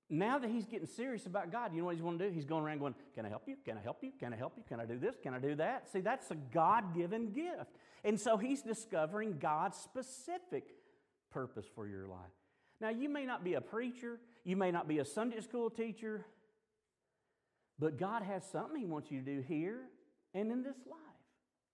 now 0.08 0.38
that 0.38 0.50
he's 0.50 0.66
getting 0.66 0.86
serious 0.86 1.26
about 1.26 1.50
God, 1.50 1.72
you 1.72 1.80
know 1.80 1.86
what 1.86 1.94
he's 1.94 2.02
going 2.02 2.18
to 2.18 2.28
do? 2.28 2.32
He's 2.32 2.44
going 2.44 2.62
around 2.62 2.78
going, 2.78 2.94
Can 3.14 3.26
I 3.26 3.28
help 3.28 3.42
you? 3.46 3.56
Can 3.64 3.76
I 3.76 3.80
help 3.80 3.98
you? 4.02 4.12
Can 4.18 4.32
I 4.32 4.36
help 4.36 4.52
you? 4.56 4.62
Can 4.68 4.78
I 4.78 4.84
do 4.84 4.98
this? 4.98 5.16
Can 5.20 5.34
I 5.34 5.38
do 5.38 5.56
that? 5.56 5.90
See, 5.90 6.00
that's 6.00 6.30
a 6.30 6.36
God 6.36 6.94
given 6.94 7.32
gift. 7.32 7.76
And 8.04 8.20
so 8.20 8.36
he's 8.36 8.62
discovering 8.62 9.38
God's 9.38 9.76
specific 9.76 10.68
purpose 11.32 11.66
for 11.74 11.88
your 11.88 12.06
life. 12.06 12.18
Now, 12.80 12.90
you 12.90 13.08
may 13.08 13.24
not 13.24 13.42
be 13.42 13.54
a 13.54 13.60
preacher, 13.60 14.20
you 14.44 14.56
may 14.56 14.70
not 14.70 14.86
be 14.86 14.98
a 15.00 15.04
Sunday 15.04 15.40
school 15.40 15.70
teacher, 15.70 16.24
but 17.78 17.98
God 17.98 18.22
has 18.22 18.44
something 18.44 18.78
he 18.78 18.86
wants 18.86 19.10
you 19.10 19.20
to 19.20 19.24
do 19.24 19.40
here 19.40 19.80
and 20.36 20.52
in 20.52 20.62
this 20.62 20.76
life. 20.86 20.98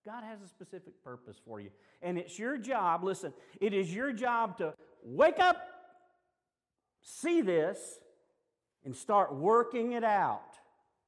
God 0.05 0.23
has 0.23 0.41
a 0.41 0.47
specific 0.47 1.03
purpose 1.03 1.37
for 1.45 1.59
you. 1.59 1.69
And 2.01 2.17
it's 2.17 2.39
your 2.39 2.57
job, 2.57 3.03
listen, 3.03 3.33
it 3.61 3.73
is 3.73 3.93
your 3.93 4.11
job 4.11 4.57
to 4.57 4.73
wake 5.03 5.39
up, 5.39 5.57
see 7.01 7.41
this, 7.41 7.99
and 8.85 8.95
start 8.95 9.33
working 9.33 9.93
it 9.93 10.03
out 10.03 10.57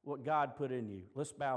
what 0.02 0.24
God 0.24 0.56
put 0.56 0.70
in 0.70 0.88
you. 0.88 1.02
Let's 1.14 1.32
bow 1.32 1.54